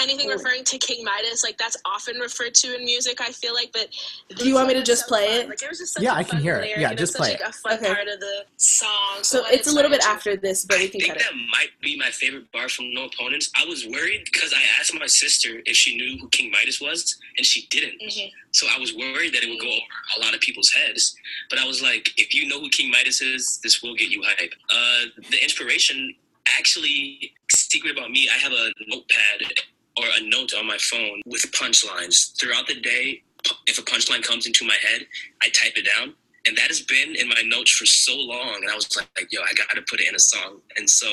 [0.00, 3.20] Anything referring to King Midas, like that's often referred to in music.
[3.20, 3.88] I feel like, but
[4.36, 5.36] Do you want me to just so play fun.
[5.40, 5.48] it?
[5.48, 6.78] Like it was just such Yeah, a I can hear it.
[6.78, 7.94] Yeah, just it's such play like, a fun Okay.
[7.94, 9.18] part of the song.
[9.22, 11.16] So when it's a little bit starting after this, but we I can think cut
[11.16, 11.22] it.
[11.22, 13.50] that might be my favorite bar from No Opponents.
[13.56, 17.16] I was worried because I asked my sister if she knew who King Midas was,
[17.38, 17.98] and she didn't.
[18.00, 18.32] to- Mhm.
[18.52, 19.82] So I was worried that it would go over
[20.16, 21.14] a lot of people's heads.
[21.50, 24.22] But I was like, if you know who King Midas is, this will get you
[24.22, 24.54] hype.
[24.70, 26.14] Uh, the inspiration,
[26.58, 29.52] actually, secret about me, I have a notepad
[29.98, 32.38] or a note on my phone with punchlines.
[32.38, 33.22] Throughout the day,
[33.66, 35.06] if a punchline comes into my head,
[35.42, 36.14] I type it down.
[36.46, 38.60] And that has been in my notes for so long.
[38.62, 40.60] And I was like, yo, I got to put it in a song.
[40.76, 41.08] And so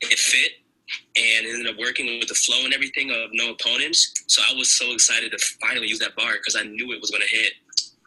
[0.00, 0.52] it fit
[1.16, 4.12] and ended up working with the flow and everything of No Opponents.
[4.28, 7.10] So I was so excited to finally use that bar because I knew it was
[7.10, 7.52] going to hit.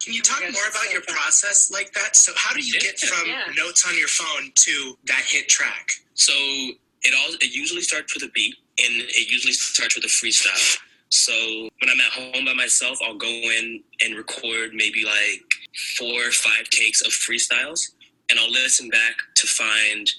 [0.06, 2.16] Can you talk more about your process like that?
[2.16, 3.52] So how do you get from Yeah.
[3.58, 5.94] notes on your phone to that hit track?
[6.14, 6.32] So
[7.02, 10.78] it all it usually starts with a beat and it usually starts with a freestyle.
[11.10, 11.34] So
[11.80, 15.42] when I'm at home by myself, I'll go in and record maybe like
[15.98, 17.90] four or five takes of freestyles
[18.30, 20.12] and I'll listen back to find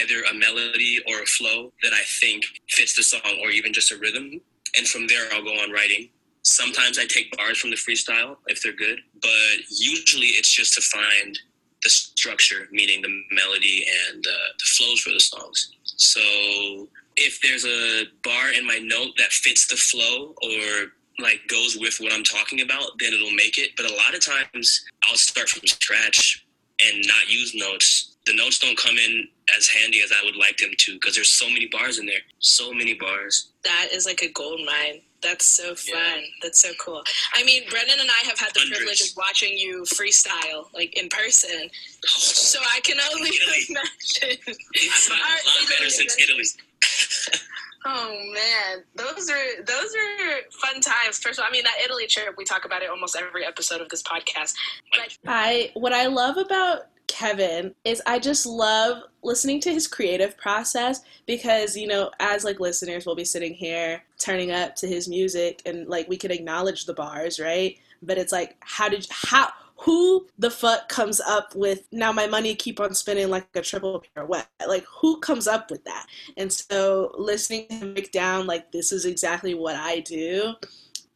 [0.00, 3.90] either a melody or a flow that I think fits the song or even just
[3.90, 4.40] a rhythm.
[4.76, 6.10] And from there I'll go on writing.
[6.42, 10.80] Sometimes I take bars from the freestyle if they're good, but usually it's just to
[10.80, 11.38] find
[11.82, 15.72] the structure, meaning the melody and uh, the flows for the songs.
[15.84, 21.76] So if there's a bar in my note that fits the flow or like goes
[21.78, 23.70] with what I'm talking about, then it'll make it.
[23.76, 26.44] But a lot of times I'll start from scratch
[26.84, 28.16] and not use notes.
[28.26, 31.30] The notes don't come in as handy as I would like them to because there's
[31.30, 32.20] so many bars in there.
[32.38, 33.50] So many bars.
[33.64, 35.02] That is like a gold mine.
[35.22, 35.94] That's so fun.
[35.94, 36.20] Yeah.
[36.42, 37.02] That's so cool.
[37.34, 38.78] I mean, Brendan and I have had the Hundreds.
[38.78, 41.68] privilege of watching you freestyle, like in person.
[42.04, 43.64] So I can only Italy.
[43.70, 44.38] imagine.
[44.74, 46.42] It's gotten a lot better since Italy.
[46.42, 47.40] Italy.
[47.84, 51.18] Oh man, those are those are fun times.
[51.18, 52.36] First of all, I mean that Italy trip.
[52.38, 54.54] We talk about it almost every episode of this podcast.
[54.94, 56.82] But I what I love about
[57.22, 62.58] Kevin is I just love listening to his creative process because you know as like
[62.58, 66.84] listeners we'll be sitting here turning up to his music and like we can acknowledge
[66.84, 67.78] the bars right?
[68.02, 72.56] But it's like how did how who the fuck comes up with now my money
[72.56, 74.48] keep on spinning like a triple pirouette.
[74.66, 76.06] Like who comes up with that?
[76.36, 80.54] And so listening to him break down like this is exactly what I do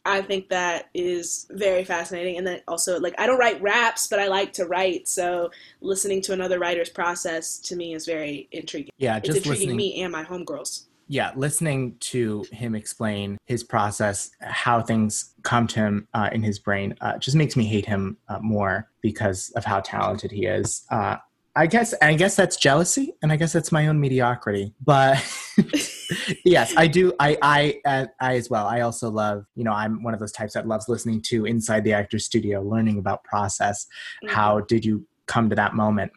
[0.07, 2.37] I think that is very fascinating.
[2.37, 5.07] And then also, like, I don't write raps, but I like to write.
[5.07, 5.51] So
[5.81, 8.91] listening to another writer's process to me is very intriguing.
[8.97, 9.77] Yeah, It's just intriguing listening.
[9.77, 10.85] me and my homegirls.
[11.09, 16.59] yeah, listening to him explain his process, how things come to him uh, in his
[16.59, 20.85] brain, uh, just makes me hate him uh, more because of how talented he is.
[21.57, 24.75] I guess, I guess that's jealousy, and I guess that's my own mediocrity.
[24.79, 25.17] But
[26.45, 27.13] yes, I do.
[27.19, 28.67] I, I, uh, I as well.
[28.67, 29.45] I also love.
[29.55, 32.61] You know, I'm one of those types that loves listening to inside the actor's studio,
[32.61, 33.87] learning about process.
[34.27, 36.11] How did you come to that moment?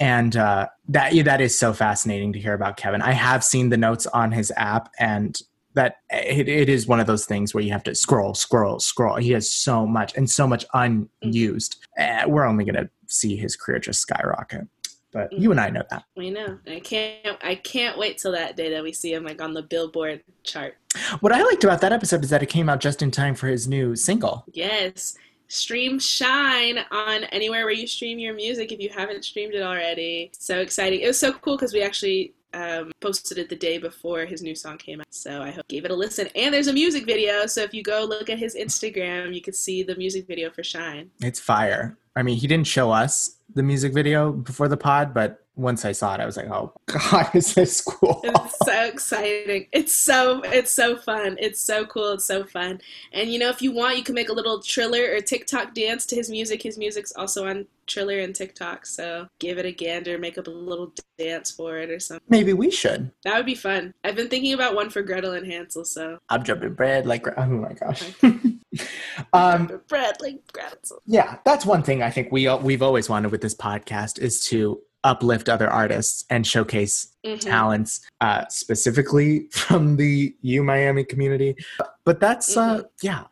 [0.00, 3.02] and uh, that that is so fascinating to hear about Kevin.
[3.02, 5.40] I have seen the notes on his app, and
[5.74, 9.16] that it, it is one of those things where you have to scroll, scroll, scroll.
[9.16, 11.84] He has so much and so much unused.
[11.98, 14.66] Uh, we're only going to see his career just skyrocket.
[15.10, 16.04] But you and I know that.
[16.16, 16.58] We know.
[16.66, 17.38] I can't.
[17.42, 20.76] I can't wait till that day that we see him like on the Billboard chart.
[21.20, 23.46] What I liked about that episode is that it came out just in time for
[23.46, 24.44] his new single.
[24.52, 25.16] Yes.
[25.48, 30.30] Stream Shine on anywhere where you stream your music if you haven't streamed it already.
[30.34, 31.00] So exciting.
[31.00, 34.54] It was so cool because we actually um, posted it the day before his new
[34.54, 35.06] song came out.
[35.10, 36.28] So I hope gave it a listen.
[36.34, 37.46] And there's a music video.
[37.46, 40.62] So if you go look at his Instagram, you can see the music video for
[40.62, 41.10] Shine.
[41.20, 41.98] It's fire.
[42.16, 45.92] I mean, he didn't show us the music video before the pod, but once I
[45.92, 49.66] saw it, I was like, "Oh God, is this cool?" It's so exciting.
[49.72, 51.36] It's so it's so fun.
[51.40, 52.12] It's so cool.
[52.12, 52.80] It's so fun.
[53.12, 56.06] And you know, if you want, you can make a little Triller or TikTok dance
[56.06, 56.62] to his music.
[56.62, 58.86] His music's also on Triller and TikTok.
[58.86, 60.16] So give it a gander.
[60.18, 62.24] Make up a little dance for it or something.
[62.28, 63.10] Maybe we should.
[63.24, 63.94] That would be fun.
[64.04, 65.84] I've been thinking about one for Gretel and Hansel.
[65.84, 68.04] So I'm jumping bread like oh my gosh.
[69.32, 71.02] um, bread like Gretel.
[71.06, 74.80] yeah, that's one thing I think we we've always wanted with this podcast is to
[75.04, 77.40] uplift other artists and showcase Mhm.
[77.40, 81.56] talents, uh, specifically from the U Miami community.
[82.04, 83.24] But that's uh, yeah.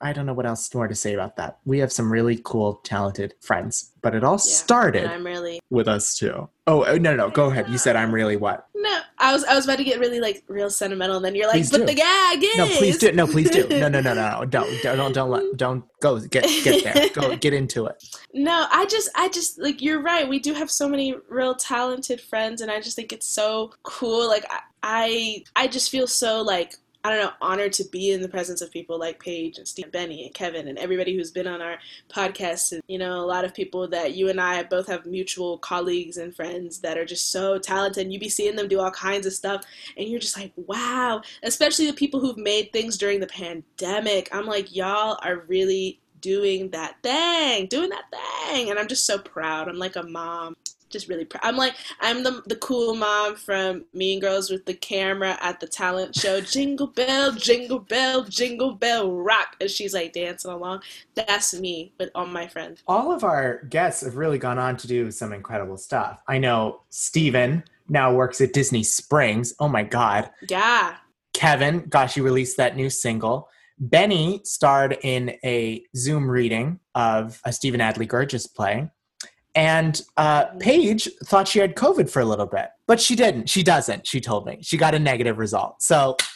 [0.00, 1.58] I, don't know what else more to say about that.
[1.64, 6.16] We have some really cool, talented friends, but it all started I'm really with us
[6.16, 6.48] too.
[6.66, 7.68] Oh uh, no, no, no, go ahead.
[7.68, 8.66] You said I'm really what?
[8.74, 9.00] no.
[9.20, 11.56] I was I was about to get really like real sentimental, and then you're like,
[11.56, 11.86] Please but do.
[11.86, 13.12] the gag is No, please do.
[13.12, 13.66] No, please do.
[13.68, 14.44] No, no, no, no, no.
[14.48, 16.20] Don't, don't, don't, don't, let, don't go.
[16.20, 17.08] Get, get there.
[17.14, 18.02] Go, get into it.
[18.32, 20.28] No, I just, I just like you're right.
[20.28, 24.28] We do have so many real talented friends, and I just think it's so cool.
[24.28, 28.22] Like I, I, I just feel so like I don't know, honored to be in
[28.22, 31.46] the presence of people like Paige and Steve, Benny and Kevin and everybody who's been
[31.46, 31.78] on our
[32.08, 32.72] podcast.
[32.72, 36.16] And, you know, a lot of people that you and I both have mutual colleagues
[36.16, 38.02] and friends that are just so talented.
[38.02, 39.62] And you be seeing them do all kinds of stuff.
[39.96, 41.22] And you're just like, wow.
[41.44, 44.28] Especially the people who've made things during the pandemic.
[44.32, 48.70] I'm like, y'all are really doing that thing, doing that thing.
[48.70, 49.68] And I'm just so proud.
[49.68, 50.56] I'm like a mom
[50.90, 51.40] just really proud.
[51.44, 55.66] I'm like I'm the the cool mom from Mean Girls with the camera at the
[55.66, 56.40] talent show.
[56.58, 60.82] Jingle bell, jingle bell, jingle bell rock, and she's like dancing along.
[61.14, 62.82] That's me with all my friends.
[62.86, 66.20] All of our guests have really gone on to do some incredible stuff.
[66.26, 69.54] I know Steven now works at Disney Springs.
[69.58, 70.30] Oh my god.
[70.48, 70.96] Yeah.
[71.32, 73.48] Kevin, gosh, you released that new single.
[73.78, 78.90] Benny starred in a Zoom reading of a Stephen Adly Guirgis play.
[79.54, 83.48] And uh, Paige thought she had COVID for a little bit, but she didn't.
[83.48, 84.06] She doesn't.
[84.06, 85.82] She told me she got a negative result.
[85.82, 86.16] So,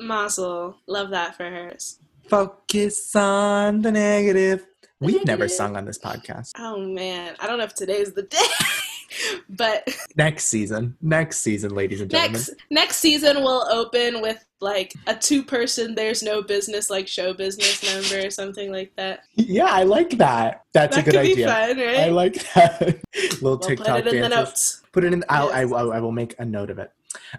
[0.00, 1.98] Mazel, love that for hers.
[2.28, 4.64] focus on the negative.
[5.00, 6.52] We've never sung on this podcast.
[6.58, 8.38] Oh man, I don't know if today's the day,
[9.48, 12.32] but Next season, next season, ladies and gentlemen.
[12.34, 17.32] next next season we'll open with like a two person there's no business like show
[17.32, 19.20] business number or something like that.
[19.34, 20.64] Yeah, I like that.
[20.72, 21.46] That's That a good idea.
[21.48, 21.98] fun, right?
[22.00, 22.80] I like that.
[23.14, 24.82] Little We'll TikTok put it in the notes.
[24.92, 25.24] Put it in.
[25.28, 26.90] I'll, I, will- I will make a note of it.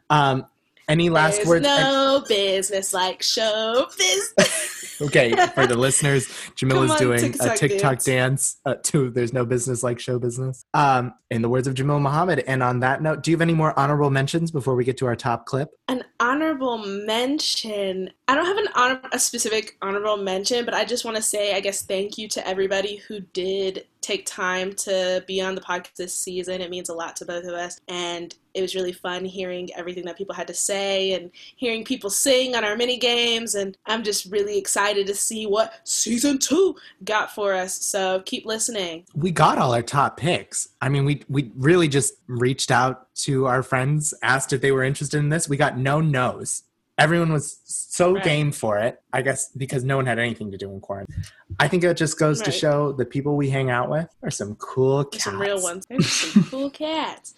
[0.09, 0.45] Um,
[0.87, 1.63] any last There's words?
[1.65, 4.75] no business like show business.
[5.01, 8.05] okay, for the listeners, Jamila's on, doing a TikTok TikTok dance.
[8.05, 12.01] dance, uh, to "There's No Business Like Show Business." Um, in the words of Jamil
[12.01, 12.43] Muhammad.
[12.47, 15.05] And on that note, do you have any more honorable mentions before we get to
[15.05, 15.69] our top clip?
[15.87, 18.09] An honorable mention.
[18.27, 21.55] I don't have an honor, a specific honorable mention, but I just want to say,
[21.55, 25.95] I guess, thank you to everybody who did take time to be on the podcast
[25.97, 26.61] this season.
[26.61, 30.05] It means a lot to both of us, and it was really fun hearing everything
[30.05, 33.55] that people had to say and hearing people sing on our mini games.
[33.55, 37.75] And I'm just really excited to see what season two got for us.
[37.75, 39.05] So keep listening.
[39.13, 40.69] we got all our top picks.
[40.81, 44.83] I mean, we we really just reached out to our friends, asked if they were
[44.83, 45.47] interested in this.
[45.49, 46.63] We got no no's.
[46.99, 48.23] Everyone was so Right.
[48.23, 49.01] game for it.
[49.13, 51.23] I guess because no one had anything to do in quarantine.
[51.59, 54.55] I think it just goes to show the people we hang out with are some
[54.55, 55.23] cool cats.
[55.23, 55.85] Some real ones.
[56.05, 57.35] Some cool cats.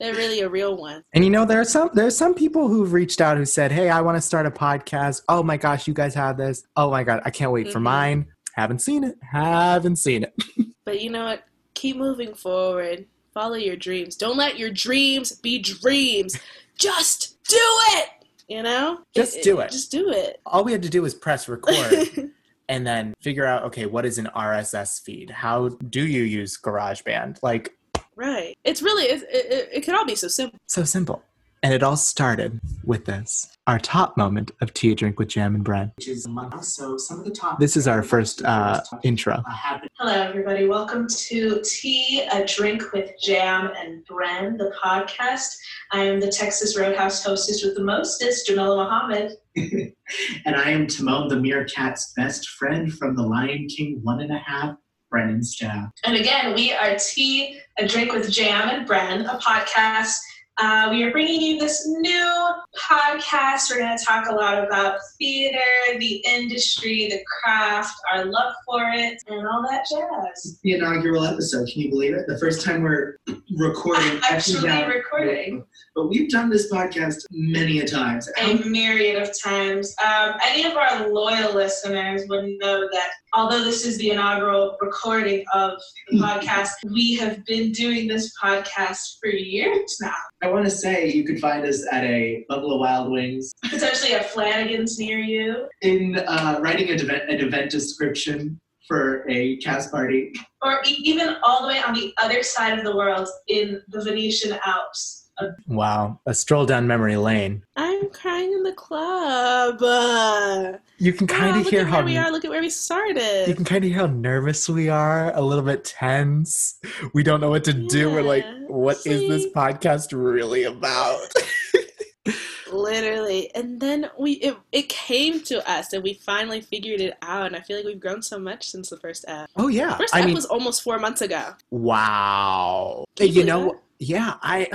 [0.00, 1.04] They're really a real one.
[1.12, 3.88] And you know, there are some there's some people who've reached out who said, "Hey,
[3.90, 5.22] I want to start a podcast.
[5.28, 6.64] Oh my gosh, you guys have this.
[6.76, 7.82] Oh my god, I can't wait for Mhm.
[7.82, 8.26] mine.
[8.54, 9.16] Haven't seen it.
[9.32, 10.34] Haven't seen it.
[10.84, 11.44] But you know what?
[11.74, 13.06] Keep moving forward.
[13.32, 14.16] Follow your dreams.
[14.16, 16.36] Don't let your dreams be dreams.
[16.78, 18.08] Just do it.
[18.48, 19.00] You know?
[19.14, 19.70] Just do it.
[19.70, 20.40] Just do it.
[20.46, 22.30] All we had to do was press record
[22.68, 25.30] and then figure out, okay, what is an RSS feed?
[25.30, 27.38] How do you use GarageBand?
[27.42, 27.76] Like,
[28.16, 28.56] right.
[28.64, 30.58] It's really it, it, it can all be so simple.
[30.66, 31.22] so simple.
[31.64, 33.48] And it all started with this.
[33.66, 35.92] Our top moment of tea, a drink with jam and bread.
[35.96, 36.28] which is
[36.60, 37.58] so some of the top.
[37.58, 39.42] This is our first uh, intro.
[39.46, 40.66] Hello, everybody.
[40.66, 45.54] Welcome to Tea, a Drink with Jam and Bren, the podcast.
[45.90, 49.32] I am the Texas Roadhouse hostess with the mostest, Jamila Muhammad.
[49.56, 54.38] and I am Timon the Meerkat's best friend from The Lion King one and a
[54.38, 54.76] half,
[55.10, 55.88] Brennan Staff.
[56.04, 60.18] And again, we are Tea, a Drink with Jam and Bren, a podcast.
[60.58, 63.70] Uh, we are bringing you this new podcast.
[63.70, 65.58] We're going to talk a lot about theater,
[65.98, 70.60] the industry, the craft, our love for it, and all that jazz.
[70.62, 71.68] The inaugural episode.
[71.72, 72.26] Can you believe it?
[72.28, 73.18] The first time we're
[73.56, 74.20] recording.
[74.30, 74.86] Actually now.
[74.86, 75.64] recording.
[75.96, 78.30] But we've done this podcast many a times.
[78.40, 79.94] a myriad of times.
[80.04, 85.44] Um, any of our loyal listeners would know that although this is the inaugural recording
[85.52, 90.14] of the podcast, we have been doing this podcast for years now.
[90.42, 94.30] I want to say you could find us at a Buffalo Wild Wings Potentially at
[94.30, 100.32] Flanagan's near you, in uh, writing an event, an event description for a cast party.
[100.62, 104.58] or even all the way on the other side of the world in the Venetian
[104.64, 105.23] Alps.
[105.66, 107.62] Wow, a stroll down memory lane.
[107.76, 109.82] I'm crying in the club.
[109.82, 112.30] Uh, You can kind of look hear how we are.
[112.30, 113.46] Look at where we started.
[113.48, 116.78] you can kind of hear how nervous we are, a little bit tense.
[117.14, 118.10] We don't know what to do.
[118.12, 121.20] We're like, Yeah, what is this podcast really about?
[122.72, 123.54] Literally.
[123.54, 127.46] And then we it, it came to us and we finally figured it out.
[127.46, 129.48] And I feel like we've grown so much since the first app.
[129.56, 131.54] oh yeah, First I app mean, was almost four months ago.
[131.70, 133.04] wow.
[133.20, 134.68] You You know, yeah, I.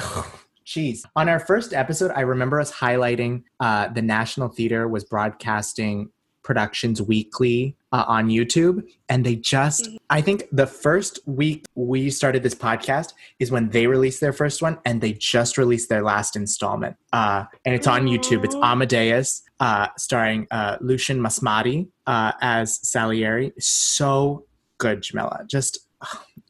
[0.70, 1.02] Jeez.
[1.16, 6.12] On our first episode, I remember us highlighting uh, the National Theater was broadcasting
[6.44, 8.88] Productions Weekly uh, on YouTube.
[9.10, 9.98] And they just, Mhm.
[10.12, 14.62] I think the first week we started this podcast is when they released their first
[14.62, 16.98] one and they just released their last installment.
[17.14, 18.46] Uh, and it's on YouTube.
[18.46, 23.54] It's Amadeus, uh, starring uh, Lucian Msamati uh, as Salieri.
[23.60, 24.46] So
[24.78, 25.46] good, Jamila.
[25.48, 25.80] Just,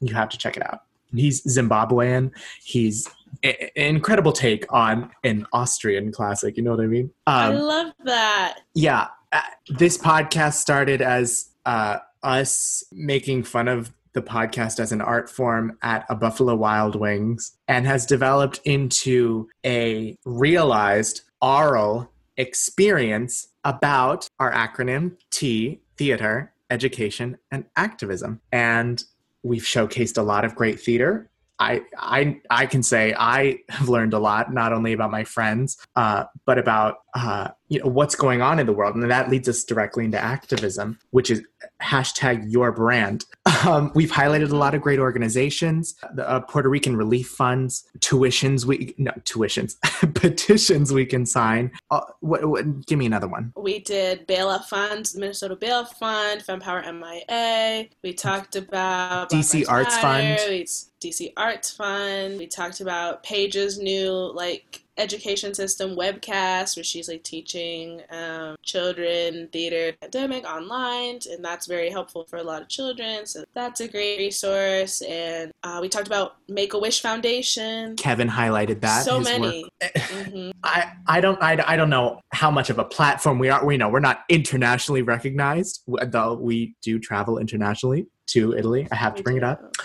[0.02, 0.82] you have to check it out.
[1.14, 2.32] He's Zimbabwean.
[2.64, 3.08] He's
[3.44, 6.58] a- incredible take on an Austrian classic.
[6.58, 7.12] You know what I mean?
[7.28, 8.60] I Um, love that.
[8.74, 9.42] yeah, uh,
[9.78, 15.78] this podcast started as uh, us making fun of the podcast as an art form
[15.84, 24.52] at a Buffalo Wild Wings and has developed into a realized oral experience about our
[24.52, 28.42] acronym T theater, education, and activism.
[28.52, 29.04] And
[29.44, 31.30] we've showcased a lot of great theater.
[31.60, 35.78] I, I, I can say I have learned a lot, not only about my friends,
[35.96, 39.48] uh, but about uh, you know what's going on in the world, and that leads
[39.48, 41.42] us directly into activism, which is
[41.82, 43.26] hashtag your brand.
[43.66, 48.66] Um, we've highlighted a lot of great organizations, the uh, Puerto Rican relief funds, tuitions
[48.66, 49.76] we no tuitions,
[50.16, 51.72] petitions we can sign.
[51.92, 53.54] Uh, what, what, give me another one.
[53.56, 57.88] We did Bail Funds, the Minnesota Bail Fund, FemPower MIA.
[58.04, 60.40] We talked about DC Arts Fund.
[60.48, 60.66] we-
[61.00, 62.38] DC Arts Fund.
[62.38, 69.48] We talked about Paige's new like education system webcast, where she's like teaching um, children
[69.52, 73.26] theater pandemic online, and that's very helpful for a lot of children.
[73.26, 75.02] So that's a great resource.
[75.02, 77.96] And uh, we talked about Make a Wish Foundation.
[77.96, 79.06] Kevin highlighted that.
[79.06, 79.66] so many.
[79.82, 80.52] Mhm.
[80.64, 83.66] I, I don't I, I don't know how much of a platform we are.
[83.66, 88.88] We know we're not internationally recognized, though we do travel internationally to Italy.
[88.92, 89.76] I have to bring it up.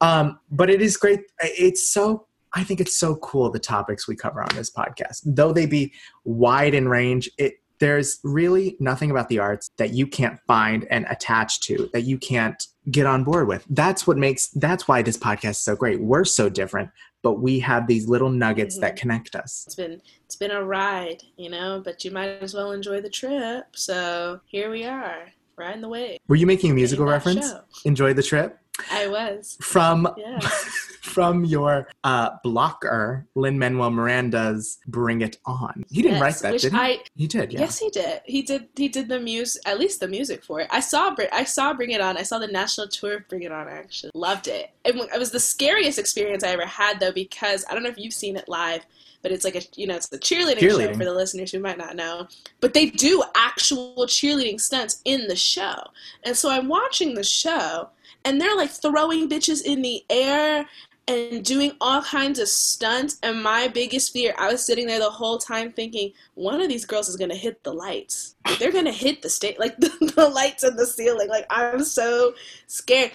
[0.00, 1.20] Um, but it is great.
[1.40, 5.52] It's so I think it's so cool the topics we cover on this podcast, though
[5.52, 5.92] they be
[6.24, 7.30] wide in range.
[7.38, 12.02] It there's really nothing about the arts that you can't find and attach to that
[12.02, 13.66] you can't get on board with.
[13.70, 16.00] That's what makes that's why this podcast is so great.
[16.00, 16.90] We're so different,
[17.22, 19.00] but we have these little nuggets that mm-hmm.
[19.00, 19.64] connect us.
[19.66, 23.10] It's been it's been a ride, you know, but you might as well enjoy the
[23.10, 23.64] trip.
[23.74, 26.20] So here we are, riding the wave.
[26.28, 27.52] Were you making a musical reference?
[27.84, 29.58] Enjoy the trip I was.
[29.60, 30.38] from Yeah.
[31.02, 36.60] from your uh, blocker, Lin Manuel Miranda's "Bring It On." He didn't Yes, write that,
[36.60, 36.78] did he?
[36.78, 37.60] I he did, yeah.
[37.60, 38.20] yes he did.
[38.24, 40.68] He did he did the music at least the music for it.
[40.70, 42.16] I saw I saw Bring It On.
[42.16, 44.12] I saw the national tour of Bring It On actually.
[44.14, 44.70] Loved it.
[44.84, 47.98] It, it was the scariest experience I ever had though because I don't know if
[47.98, 48.84] you've seen it live.
[49.22, 50.96] But it's like a you know it's the cheerleading, show Cheerleading.
[50.96, 52.26] for the listeners who might not know.
[52.60, 55.76] But they do actual cheerleading stunts in the show,
[56.24, 57.90] and so I'm watching the show,
[58.24, 60.66] and they're like throwing bitches in the air
[61.08, 63.18] and doing all kinds of stunts.
[63.22, 66.84] And my biggest fear, I was sitting there the whole time thinking, one of these
[66.84, 68.36] girls is gonna hit the lights.
[68.58, 71.28] They're gonna hit the state, like the, the lights in the ceiling.
[71.28, 72.34] Like I'm so
[72.66, 73.12] scared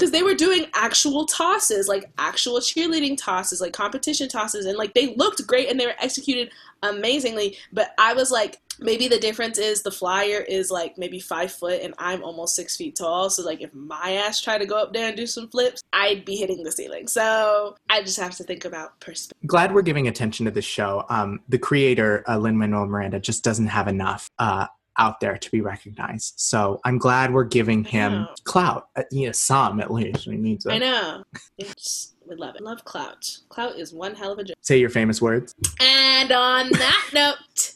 [0.00, 4.94] because they were doing actual tosses, like actual cheerleading tosses, like competition tosses, and like
[4.94, 6.50] they looked great and they were executed
[6.82, 7.58] amazingly.
[7.70, 11.82] But I was like, maybe the difference is the flyer is like maybe five foot
[11.82, 13.28] and I'm almost six feet tall.
[13.28, 16.24] So like if my ass tried to go up there and do some flips, I'd
[16.24, 17.06] be hitting the ceiling.
[17.06, 19.46] So I just have to think about perspective.
[19.46, 21.04] Glad we're giving attention to this show.
[21.10, 24.66] Um, the creator, uh, Lin Manuel Miranda, just doesn't have enough uh,
[25.00, 26.34] out there to be recognized.
[26.36, 30.24] So I'm glad we're giving him clout, uh, you know, some at least.
[30.26, 31.24] He needs I know.
[31.58, 32.60] It's, we love it.
[32.60, 33.38] Love clout.
[33.48, 34.56] Clout is one hell of a job.
[34.60, 35.54] Say your famous words.
[35.80, 37.74] And on that note,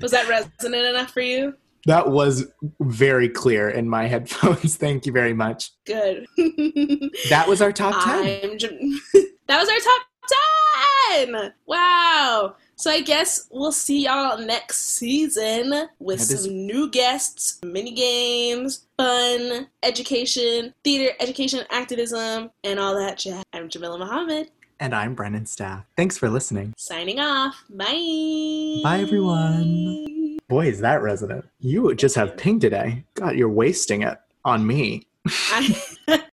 [0.00, 1.54] was that resonant enough for you?
[1.84, 2.46] That was
[2.80, 4.76] very clear in my headphones.
[4.76, 5.70] Thank you very much.
[5.84, 6.26] Good.
[7.28, 8.50] That was our top 10.
[8.50, 9.00] I'm Jam-
[9.46, 10.02] that was our top
[11.28, 11.52] 10!
[11.66, 12.54] Wow.
[12.82, 18.86] So I guess we'll see y'all next season with this- some new guests, mini games,
[18.96, 23.44] fun, education, theater, education, activism, and all that jazz.
[23.52, 25.84] I'm Jamila Muhammad, And I'm Brennan Staff.
[25.96, 26.74] Thanks for listening.
[26.76, 27.54] signing off.
[27.70, 28.80] Bye.
[28.82, 30.38] Bye, everyone.
[30.48, 31.44] Boy, is that resonant.
[31.60, 33.04] You just have ping today.
[33.14, 35.06] God, you're wasting it on me.
[35.52, 35.84] I-